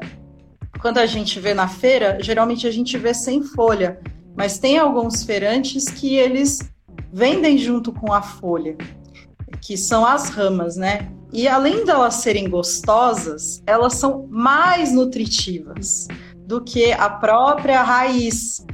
[0.79, 3.99] quando a gente vê na feira, geralmente a gente vê sem folha,
[4.37, 6.59] mas tem alguns feirantes que eles
[7.11, 8.77] vendem junto com a folha,
[9.59, 11.11] que são as ramas, né?
[11.33, 16.07] E além de elas serem gostosas, elas são mais nutritivas
[16.45, 18.65] do que a própria raiz,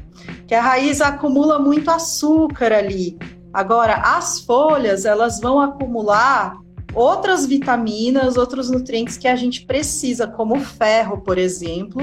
[0.48, 3.18] que a raiz acumula muito açúcar ali.
[3.54, 6.56] Agora, as folhas, elas vão acumular
[6.94, 12.02] outras vitaminas, outros nutrientes que a gente precisa, como ferro, por exemplo,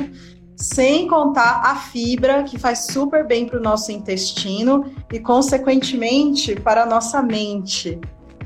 [0.56, 6.82] sem contar a fibra, que faz super bem para o nosso intestino e, consequentemente, para
[6.82, 8.00] a nossa mente.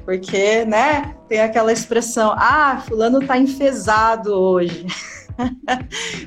[0.04, 4.86] Porque, né, tem aquela expressão, ah, fulano tá enfesado hoje.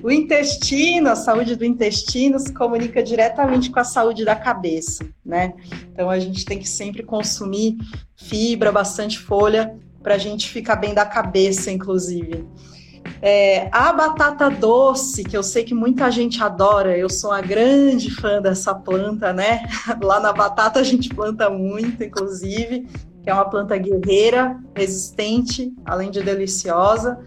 [0.03, 5.53] o intestino, a saúde do intestino se comunica diretamente com a saúde da cabeça, né?
[5.91, 7.77] Então a gente tem que sempre consumir
[8.15, 12.45] fibra, bastante folha, para a gente ficar bem da cabeça, inclusive.
[13.21, 18.11] É, a batata doce, que eu sei que muita gente adora, eu sou uma grande
[18.11, 19.63] fã dessa planta, né?
[20.01, 22.87] Lá na batata a gente planta muito, inclusive,
[23.23, 27.19] que é uma planta guerreira, resistente, além de deliciosa.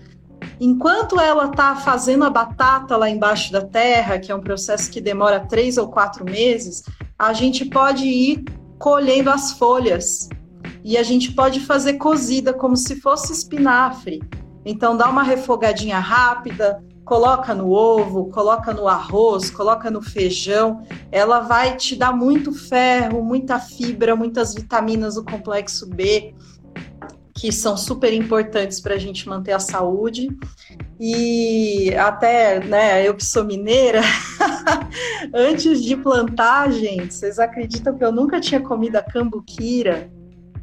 [0.61, 5.01] Enquanto ela está fazendo a batata lá embaixo da terra, que é um processo que
[5.01, 6.83] demora três ou quatro meses,
[7.17, 8.45] a gente pode ir
[8.79, 10.29] colhendo as folhas
[10.85, 14.21] e a gente pode fazer cozida como se fosse espinafre.
[14.65, 20.83] Então dá uma refogadinha rápida, coloca no ovo, coloca no arroz, coloca no feijão.
[21.11, 26.35] Ela vai te dar muito ferro, muita fibra, muitas vitaminas do complexo B,
[27.39, 30.29] que são super importantes para a gente manter a saúde.
[30.99, 34.01] E até, né, eu que sou mineira,
[35.33, 40.11] antes de plantar, gente, vocês acreditam que eu nunca tinha comido a cambuquira?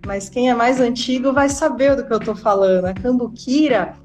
[0.05, 2.85] mas quem é mais antigo vai saber do que eu estou falando.
[2.85, 3.95] A cambuquira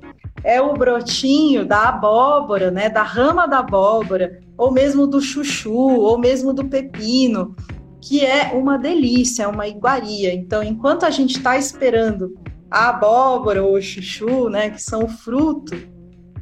[0.43, 6.19] é o brotinho da abóbora, né, da rama da abóbora, ou mesmo do chuchu, ou
[6.19, 7.55] mesmo do pepino,
[8.01, 10.33] que é uma delícia, é uma iguaria.
[10.33, 12.35] Então, enquanto a gente está esperando
[12.71, 15.75] a abóbora ou o chuchu, né, que são o fruto,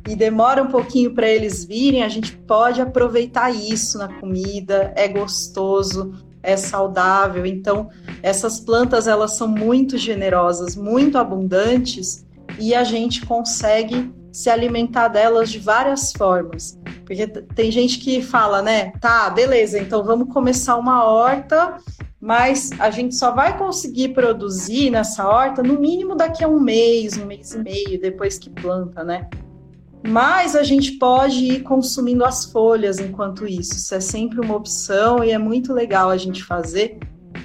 [0.09, 5.07] e demora um pouquinho para eles virem, a gente pode aproveitar isso na comida, é
[5.07, 6.13] gostoso,
[6.43, 7.45] é saudável.
[7.45, 7.91] Então,
[8.23, 12.27] essas plantas elas são muito generosas, muito abundantes
[12.59, 16.79] e a gente consegue se alimentar delas de várias formas.
[17.05, 18.93] Porque tem gente que fala, né?
[19.01, 21.77] Tá, beleza, então vamos começar uma horta,
[22.21, 27.17] mas a gente só vai conseguir produzir nessa horta no mínimo daqui a um mês,
[27.17, 29.29] um mês e meio depois que planta, né?
[30.07, 33.75] Mas a gente pode ir consumindo as folhas enquanto isso.
[33.75, 36.99] Isso é sempre uma opção e é muito legal a gente fazer.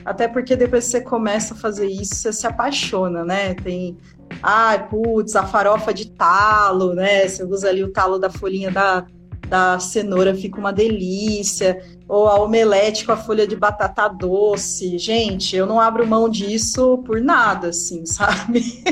[0.05, 3.53] Até porque depois que você começa a fazer isso, você se apaixona, né?
[3.55, 3.97] Tem,
[4.41, 7.28] ai, ah, putz, a farofa de talo, né?
[7.28, 9.05] Você usa ali o talo da folhinha da,
[9.47, 14.97] da cenoura, fica uma delícia ou a omelete com a folha de batata doce.
[14.97, 18.83] Gente, eu não abro mão disso por nada, assim, sabe?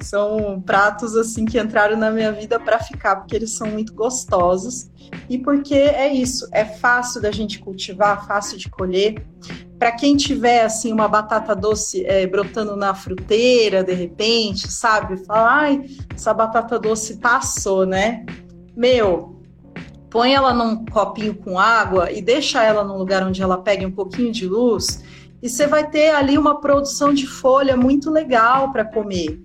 [0.00, 4.90] são pratos assim que entraram na minha vida para ficar, porque eles são muito gostosos
[5.28, 9.24] e porque é isso, é fácil da gente cultivar, fácil de colher.
[9.78, 15.16] Para quem tiver assim uma batata doce é, brotando na fruteira, de repente, sabe?
[15.24, 18.24] Fala, ai, essa batata doce passou, né?
[18.74, 19.35] Meu,
[20.16, 23.90] põe ela num copinho com água e deixa ela num lugar onde ela pegue um
[23.90, 25.04] pouquinho de luz,
[25.42, 29.38] e você vai ter ali uma produção de folha muito legal para comer.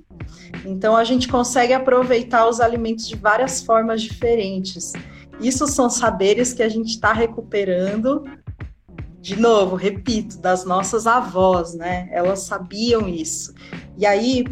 [0.65, 4.93] Então a gente consegue aproveitar os alimentos de várias formas diferentes.
[5.41, 8.23] Isso são saberes que a gente está recuperando.
[9.19, 12.07] De novo, repito, das nossas avós, né?
[12.13, 13.53] Elas sabiam isso.
[13.97, 14.45] E aí,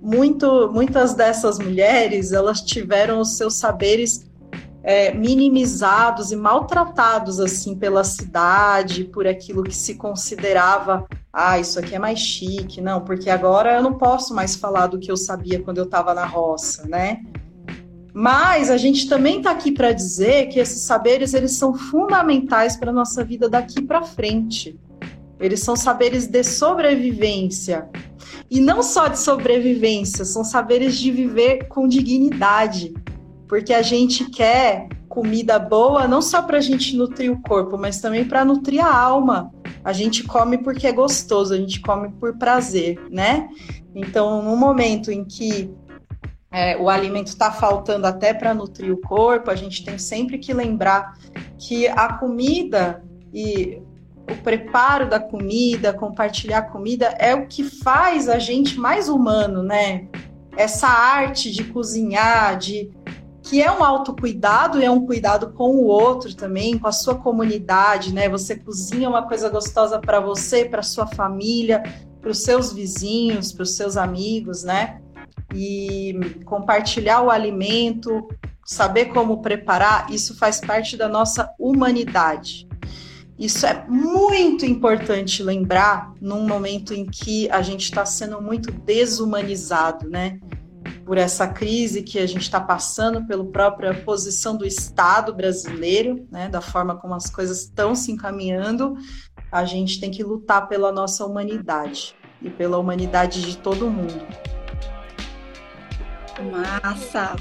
[0.00, 4.26] muito, muitas dessas mulheres, elas tiveram os seus saberes
[4.86, 11.96] é, minimizados e maltratados assim pela cidade, por aquilo que se considerava, ah, isso aqui
[11.96, 15.60] é mais chique, não, porque agora eu não posso mais falar do que eu sabia
[15.60, 17.20] quando eu estava na roça, né?
[18.14, 22.90] Mas a gente também está aqui para dizer que esses saberes eles são fundamentais para
[22.90, 24.78] a nossa vida daqui para frente.
[25.40, 27.88] Eles são saberes de sobrevivência.
[28.48, 32.94] E não só de sobrevivência, são saberes de viver com dignidade
[33.48, 38.00] porque a gente quer comida boa não só para a gente nutrir o corpo, mas
[38.00, 39.52] também para nutrir a alma.
[39.84, 43.48] A gente come porque é gostoso, a gente come por prazer, né?
[43.94, 45.70] Então, no momento em que
[46.50, 50.52] é, o alimento está faltando até para nutrir o corpo, a gente tem sempre que
[50.52, 51.14] lembrar
[51.58, 53.80] que a comida e
[54.30, 60.08] o preparo da comida, compartilhar comida é o que faz a gente mais humano, né?
[60.56, 62.90] Essa arte de cozinhar, de
[63.48, 67.14] que é um autocuidado e é um cuidado com o outro também, com a sua
[67.14, 68.28] comunidade, né?
[68.28, 71.82] Você cozinha uma coisa gostosa para você, para sua família,
[72.20, 75.00] para os seus vizinhos, para os seus amigos, né?
[75.54, 78.28] E compartilhar o alimento,
[78.64, 82.66] saber como preparar, isso faz parte da nossa humanidade.
[83.38, 90.08] Isso é muito importante lembrar num momento em que a gente está sendo muito desumanizado,
[90.10, 90.40] né?
[91.06, 96.48] Por essa crise que a gente está passando, pela própria posição do Estado brasileiro, né?
[96.48, 98.96] Da forma como as coisas estão se encaminhando,
[99.52, 104.26] a gente tem que lutar pela nossa humanidade e pela humanidade de todo mundo.
[106.50, 107.36] Massa!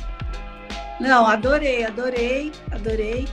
[0.99, 3.27] Não, adorei, adorei, adorei.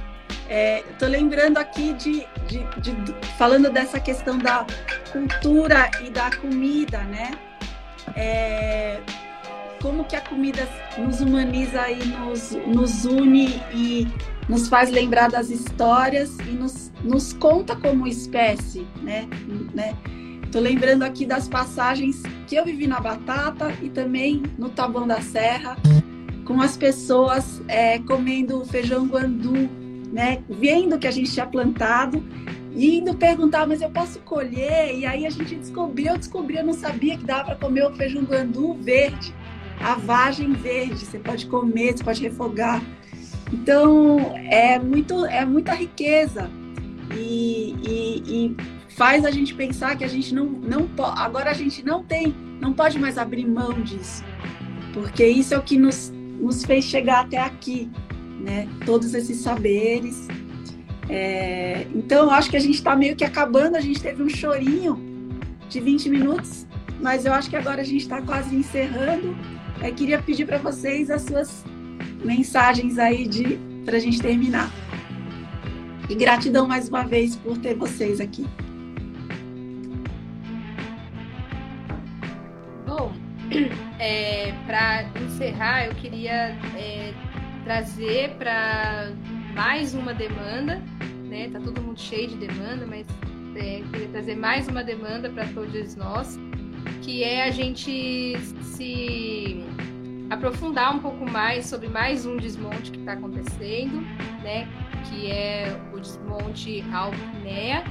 [0.90, 4.66] Estou é, lembrando aqui de, de, de, falando dessa questão da
[5.12, 7.30] cultura e da comida, né?
[8.16, 9.00] É,
[9.82, 10.66] como que a comida
[10.96, 14.06] nos humaniza e nos, nos une e
[14.48, 19.28] nos faz lembrar das histórias e nos, nos conta como espécie, né?
[19.74, 19.94] né?
[20.52, 25.20] Tô lembrando aqui das passagens que eu vivi na Batata e também no Taboão da
[25.20, 25.76] Serra,
[26.44, 30.42] com as pessoas é, comendo feijão guandu né?
[30.48, 32.22] Vendo que a gente tinha plantado
[32.74, 34.94] e indo perguntar, mas eu posso colher?
[34.96, 37.94] E aí a gente descobriu, eu descobri, eu não sabia que dava para comer o
[37.94, 39.34] feijão guandu verde,
[39.82, 41.04] a vagem verde.
[41.04, 42.82] Você pode comer, você pode refogar.
[43.52, 46.50] Então é muito, é muita riqueza
[47.14, 48.56] e, e, e
[48.94, 52.34] faz a gente pensar que a gente não, não pode, agora a gente não tem,
[52.60, 54.24] não pode mais abrir mão disso,
[54.94, 56.10] porque isso é o que nos,
[56.40, 57.90] nos fez chegar até aqui
[58.42, 58.68] né?
[58.84, 60.26] Todos esses saberes.
[61.08, 63.76] É, então, acho que a gente está meio que acabando.
[63.76, 65.00] A gente teve um chorinho
[65.68, 66.66] de 20 minutos,
[67.00, 69.36] mas eu acho que agora a gente está quase encerrando.
[69.80, 71.64] Eu queria pedir para vocês as suas
[72.24, 74.70] mensagens aí de para a gente terminar.
[76.08, 78.46] E gratidão mais uma vez por ter vocês aqui.
[82.86, 83.12] Bom,
[83.98, 87.12] é, para encerrar, eu queria é,
[87.64, 89.12] trazer para
[89.54, 90.82] mais uma demanda,
[91.28, 91.48] né?
[91.50, 93.06] Tá todo mundo cheio de demanda, mas
[93.56, 96.38] é, queria trazer mais uma demanda para todos nós,
[97.02, 99.64] que é a gente se
[100.30, 104.00] aprofundar um pouco mais sobre mais um desmonte que está acontecendo,
[104.42, 104.66] né?
[105.08, 107.84] Que é o desmonte Alpnea,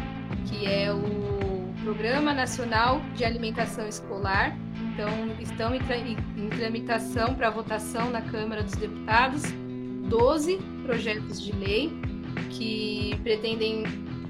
[0.48, 4.58] que é o Programa Nacional de Alimentação Escolar.
[4.94, 9.44] Então, estão em, tramitação para votação na Câmara dos Deputados
[10.10, 11.92] 12 projetos de lei
[12.50, 13.84] que pretendem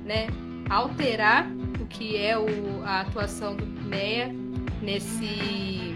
[0.05, 0.27] né,
[0.69, 1.47] alterar
[1.79, 2.45] o que é o,
[2.83, 4.40] a atuação do MEA
[4.81, 5.95] nesse,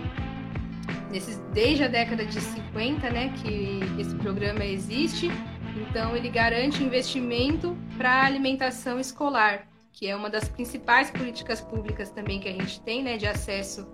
[1.54, 5.30] desde a década de 50, né, que esse programa existe.
[5.76, 12.12] Então ele garante investimento para a alimentação escolar, que é uma das principais políticas públicas
[12.12, 13.88] também que a gente tem, né, de acesso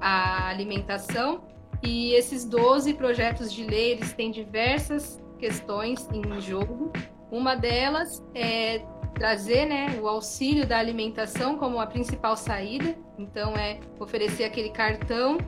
[0.00, 1.44] à alimentação.
[1.82, 6.92] E esses 12 projetos de lei, eles têm diversas questões em jogo.
[7.30, 8.84] Uma delas é
[9.14, 12.96] trazer né, o auxílio da alimentação como a principal saída.
[13.18, 15.38] Então, é oferecer aquele cartão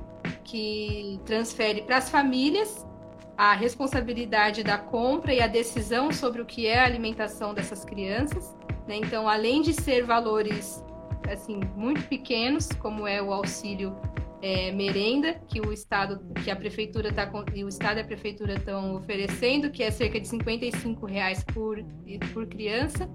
[0.44, 2.86] que transfere para as famílias
[3.36, 8.54] a responsabilidade da compra e a decisão sobre o que é a alimentação dessas crianças.
[8.86, 8.96] Né?
[8.96, 10.84] Então, além de ser valores
[11.28, 13.96] assim muito pequenos, como é o auxílio
[14.42, 18.94] é, merenda que o estado, que a prefeitura tá o estado e a prefeitura estão
[18.94, 21.82] oferecendo, que é cerca de 55 reais por,
[22.32, 23.08] por criança.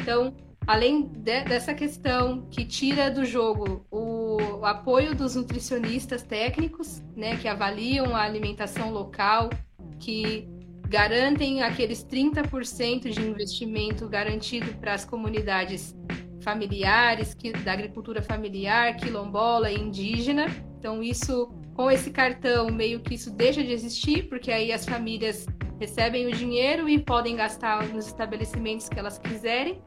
[0.00, 0.34] Então,
[0.66, 7.36] além de, dessa questão que tira do jogo o, o, apoio dos nutricionistas técnicos, né,
[7.36, 9.50] que avaliam a alimentação local,
[9.98, 10.48] que
[10.88, 15.96] garantem aqueles 30% de investimento garantido para as comunidades
[16.40, 20.46] familiares, que, da agricultura familiar, quilombola e indígena.
[20.78, 25.46] Então, isso, com esse cartão, meio que isso deixa de existir, porque aí as famílias
[25.78, 29.82] recebem o dinheiro e podem gastar nos estabelecimentos que elas quiserem.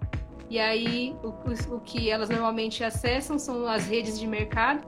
[0.50, 1.30] E aí, o,
[1.76, 4.88] o que elas normalmente acessam são as redes de mercado,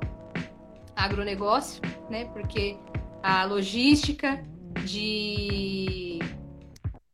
[0.95, 2.26] agronegócio, né?
[2.26, 2.78] Porque
[3.23, 4.44] a logística
[4.86, 6.19] de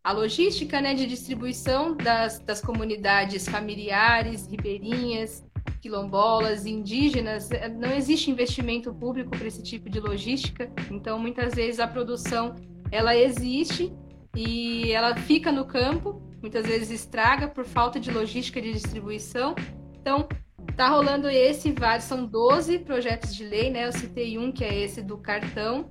[0.04, 5.44] a logística né, de distribuição das, das comunidades familiares, ribeirinhas,
[5.82, 10.72] quilombolas, indígenas, eh, não existe investimento público para esse tipo de logística.
[10.92, 12.56] Então, muitas vezes a produção
[12.92, 13.94] ela existe
[14.36, 19.56] e ela fica no campo, muitas vezes estraga por falta de logística de distribuição.
[20.00, 20.28] Então,
[20.76, 23.88] tá rolando esse vários, são 12 projetos de lei, né?
[23.88, 25.90] Eu citei um que é esse do cartão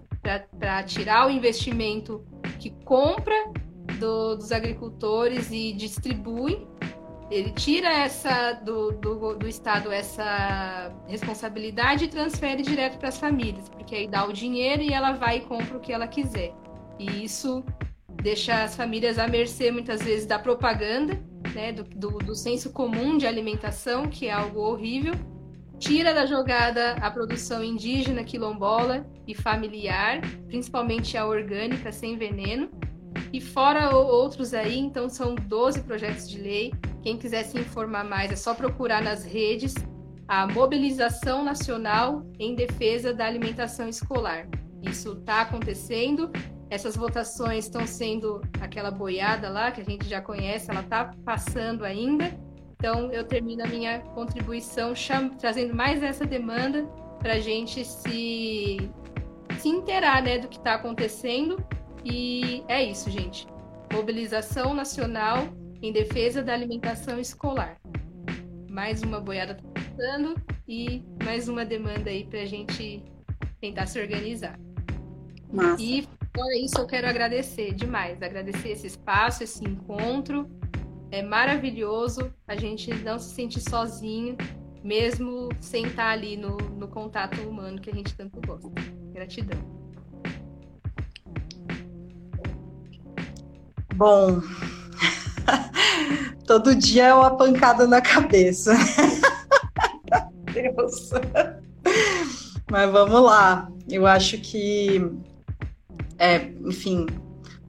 [0.59, 2.25] para tirar o investimento
[2.59, 3.35] que compra
[3.99, 6.67] do, dos agricultores e distribui.
[7.31, 13.69] Ele tira essa do, do, do Estado essa responsabilidade e transfere direto para as famílias,
[13.69, 16.55] porque aí dá o dinheiro e ela vai e compra o que ela quiser.
[16.99, 17.65] E isso
[18.23, 21.21] deixa as famílias à mercê muitas vezes da propaganda
[21.55, 25.15] né, do, do, do senso comum de alimentação, que é algo horrível,
[25.79, 32.71] tira da jogada a produção indígena, quilombola e familiar, principalmente a orgânica sem veneno,
[33.33, 36.73] e fora outros aí, então são 12 projetos de lei.
[37.07, 39.73] Quem quiser se informar mais é só procurar nas redes
[40.27, 44.49] a Mobilização Nacional em Defesa da Alimentação Escolar.
[44.83, 46.33] Isso está acontecendo.
[46.69, 51.85] Essas votações estão sendo aquela boiada lá que a gente já conhece, ela está passando
[51.85, 52.37] ainda.
[52.73, 54.93] Então, eu termino a minha contribuição
[55.39, 56.89] trazendo mais essa demanda
[57.21, 58.79] para a gente se,
[59.61, 61.65] se inteirar né, do que está acontecendo.
[62.05, 63.47] E é isso, gente.
[63.93, 65.47] Mobilização nacional
[65.87, 67.81] em defesa da alimentação escolar.
[68.69, 70.35] Mais uma boiada tá passando
[70.67, 73.05] e mais uma demanda aí para a gente
[73.61, 74.59] tentar se organizar.
[75.53, 75.81] Massa.
[75.81, 76.03] E
[76.37, 80.51] fora isso, eu quero agradecer demais, agradecer esse espaço, esse encontro.
[81.13, 84.37] É maravilhoso a gente não se sentir sozinho,
[84.83, 88.69] mesmo sem estar ali no, no contato humano que a gente tanto gosta.
[89.13, 89.61] Gratidão.
[93.95, 94.43] Bom,
[96.47, 98.75] todo dia é uma pancada na cabeça.
[100.53, 101.11] Deus.
[102.71, 103.69] Mas vamos lá.
[103.89, 105.01] Eu acho que
[106.19, 107.07] é, enfim,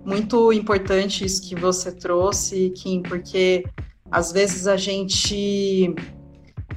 [0.05, 3.65] muito importante isso que você trouxe, Kim, porque
[4.09, 5.93] às vezes a gente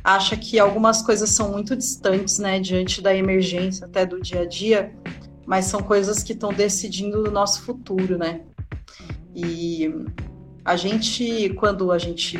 [0.02, 4.46] acha que algumas coisas são muito distantes, né, diante da emergência, até do dia a
[4.46, 4.92] dia,
[5.46, 8.40] mas são coisas que estão decidindo o nosso futuro, né?
[9.34, 9.92] E
[10.64, 12.38] a gente, quando a gente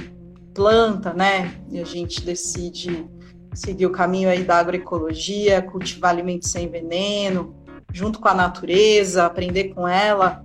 [0.55, 3.07] planta, né, e a gente decide
[3.55, 7.55] seguir o caminho aí da agroecologia, cultivar alimentos sem veneno,
[7.93, 10.45] junto com a natureza, aprender com ela,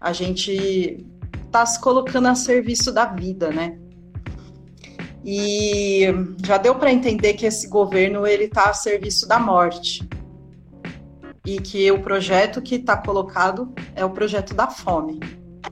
[0.00, 1.06] a gente
[1.44, 3.78] está se colocando a serviço da vida, né?
[5.24, 6.06] E
[6.44, 10.08] já deu para entender que esse governo ele está a serviço da morte
[11.46, 15.20] e que o projeto que está colocado é o projeto da fome,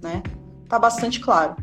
[0.01, 0.23] né?
[0.71, 1.55] Tá bastante claro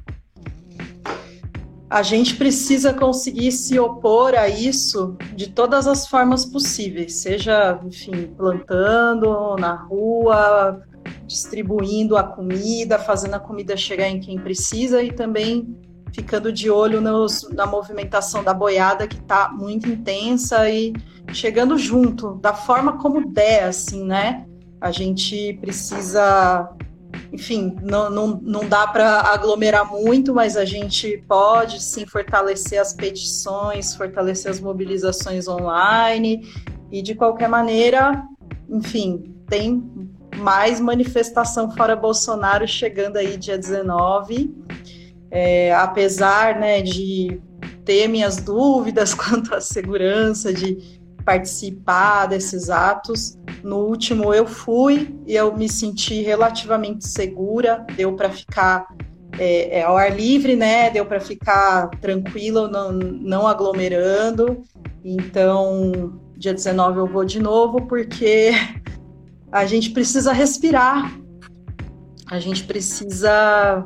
[1.90, 8.28] a gente precisa conseguir se opor a isso de todas as formas possíveis, seja, enfim,
[8.36, 10.82] plantando na rua,
[11.26, 15.78] distribuindo a comida, fazendo a comida chegar em quem precisa e também
[16.14, 20.94] ficando de olho nos, na movimentação da boiada que está muito intensa e
[21.32, 24.46] chegando junto, da forma como der, assim, né?
[24.82, 26.70] A gente precisa
[27.31, 32.94] enfim, não, não, não dá para aglomerar muito, mas a gente pode sim fortalecer as
[32.94, 36.48] petições, fortalecer as mobilizações online
[36.91, 38.23] e de qualquer maneira,
[38.69, 39.84] enfim, tem
[40.38, 44.56] mais manifestação fora Bolsonaro chegando aí dia 19.
[45.30, 47.41] É, apesar né, de
[47.84, 50.97] ter minhas dúvidas quanto à segurança, de
[51.28, 53.38] participar desses atos.
[53.62, 58.88] No último eu fui e eu me senti relativamente segura, deu para ficar
[59.38, 60.90] é, é, ao ar livre, né?
[60.90, 64.64] Deu para ficar tranquilo, não, não aglomerando.
[65.04, 68.52] Então, dia 19 eu vou de novo, porque
[69.52, 71.14] a gente precisa respirar,
[72.28, 73.86] a gente precisa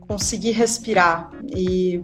[0.00, 2.02] conseguir respirar e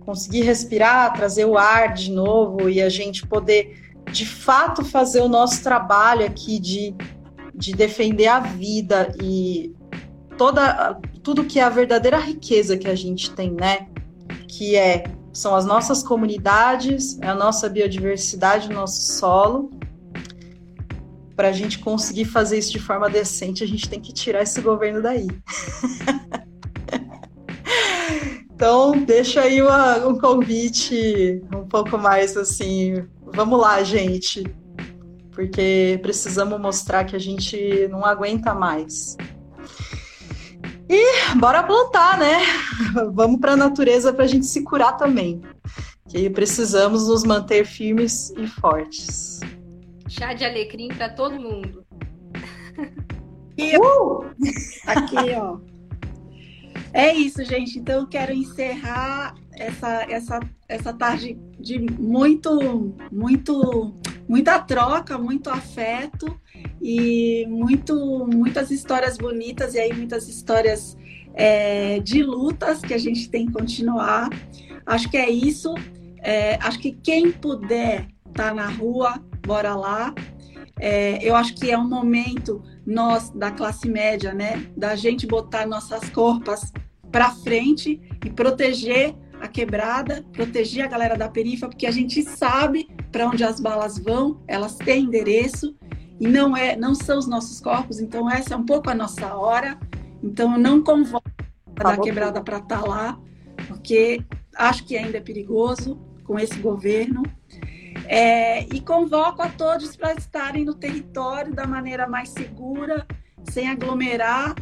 [0.00, 3.83] conseguir respirar, trazer o ar de novo e a gente poder
[4.14, 6.94] de fato fazer o nosso trabalho aqui de,
[7.52, 9.74] de defender a vida e
[10.38, 13.88] toda tudo que é a verdadeira riqueza que a gente tem, né?
[14.46, 19.68] Que é são as nossas comunidades, é a nossa biodiversidade, o nosso solo.
[21.34, 24.60] Para a gente conseguir fazer isso de forma decente, a gente tem que tirar esse
[24.60, 25.26] governo daí.
[28.54, 33.04] então, deixa aí uma, um convite um pouco mais assim
[33.34, 34.44] vamos lá, gente.
[35.32, 39.16] Porque precisamos mostrar que a gente não aguenta mais.
[40.88, 42.40] E bora plantar, né?
[43.12, 45.42] Vamos para a natureza para a gente se curar também.
[46.08, 49.40] Que precisamos nos manter firmes e fortes.
[50.08, 51.84] Chá de alecrim para todo mundo.
[53.56, 54.24] E, uh!
[54.86, 55.58] Aqui, ó.
[56.92, 57.78] É isso, gente.
[57.78, 63.94] Então, eu quero encerrar essa, essa, essa tarde de muito, muito,
[64.28, 66.40] muita troca, muito afeto
[66.82, 70.96] e muito, muitas histórias bonitas e aí muitas histórias
[71.34, 74.28] é, de lutas que a gente tem que continuar.
[74.86, 75.74] Acho que é isso.
[76.18, 80.14] É, acho que quem puder estar tá na rua, bora lá.
[80.78, 85.66] É, eu acho que é um momento nós da classe média, né, da gente botar
[85.66, 86.72] nossas corpas
[87.10, 89.14] para frente e proteger
[89.44, 93.98] a quebrada, proteger a galera da perifa, porque a gente sabe para onde as balas
[93.98, 95.76] vão, elas têm endereço
[96.18, 99.34] e não é, não são os nossos corpos, então essa é um pouco a nossa
[99.36, 99.78] hora.
[100.22, 101.28] Então eu não convoco
[101.76, 103.20] a da quebrada para estar tá lá,
[103.68, 104.24] porque
[104.56, 107.22] acho que ainda é perigoso com esse governo.
[108.06, 113.06] É, e convoco a todos para estarem no território da maneira mais segura,
[113.50, 114.54] sem aglomerar,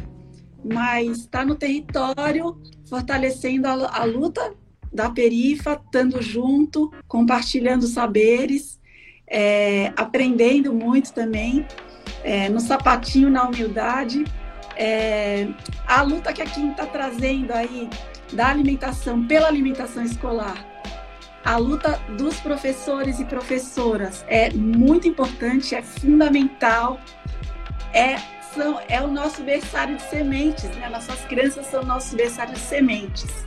[0.63, 4.53] mas estar tá no território, fortalecendo a, a luta
[4.93, 8.79] da perifa, estando junto, compartilhando saberes,
[9.27, 11.65] é, aprendendo muito também,
[12.23, 14.23] é, no sapatinho, na humildade.
[14.75, 15.47] É,
[15.87, 17.89] a luta que a Kim está trazendo aí
[18.31, 20.65] da alimentação, pela alimentação escolar,
[21.43, 26.99] a luta dos professores e professoras é muito importante, é fundamental,
[27.93, 28.15] é,
[28.53, 30.87] são, é o nosso berçário de sementes, né?
[30.89, 33.45] Nossas crianças são nosso berçário de sementes.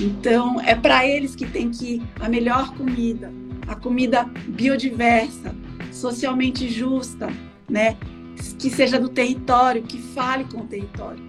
[0.00, 3.32] Então, é para eles que tem que ir a melhor comida,
[3.66, 5.54] a comida biodiversa,
[5.90, 7.28] socialmente justa,
[7.68, 7.96] né?
[8.58, 11.22] Que seja do território, que fale com o território.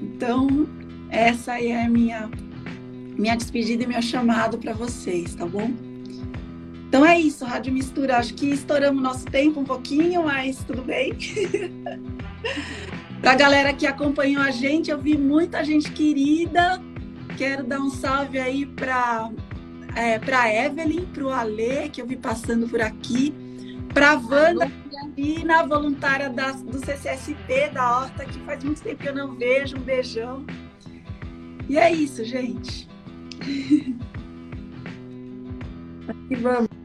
[0.00, 0.68] Então,
[1.10, 2.30] essa é a minha
[3.18, 5.70] minha despedida e meu chamado para vocês, tá bom?
[6.88, 8.18] Então é isso, Rádio Mistura.
[8.18, 11.14] Acho que estouramos nosso tempo um pouquinho, mas tudo bem.
[13.20, 16.80] para a galera que acompanhou a gente, eu vi muita gente querida.
[17.36, 19.30] Quero dar um salve aí para
[19.94, 23.34] é, para Evelyn, para o Alê, que eu vi passando por aqui,
[23.94, 24.70] para a Wanda
[25.16, 29.34] e na voluntária da, do CCSP da Horta, que faz muito tempo que eu não
[29.34, 29.76] vejo.
[29.78, 30.44] Um beijão.
[31.68, 32.86] E é isso, gente.
[36.08, 36.75] Aqui vamos.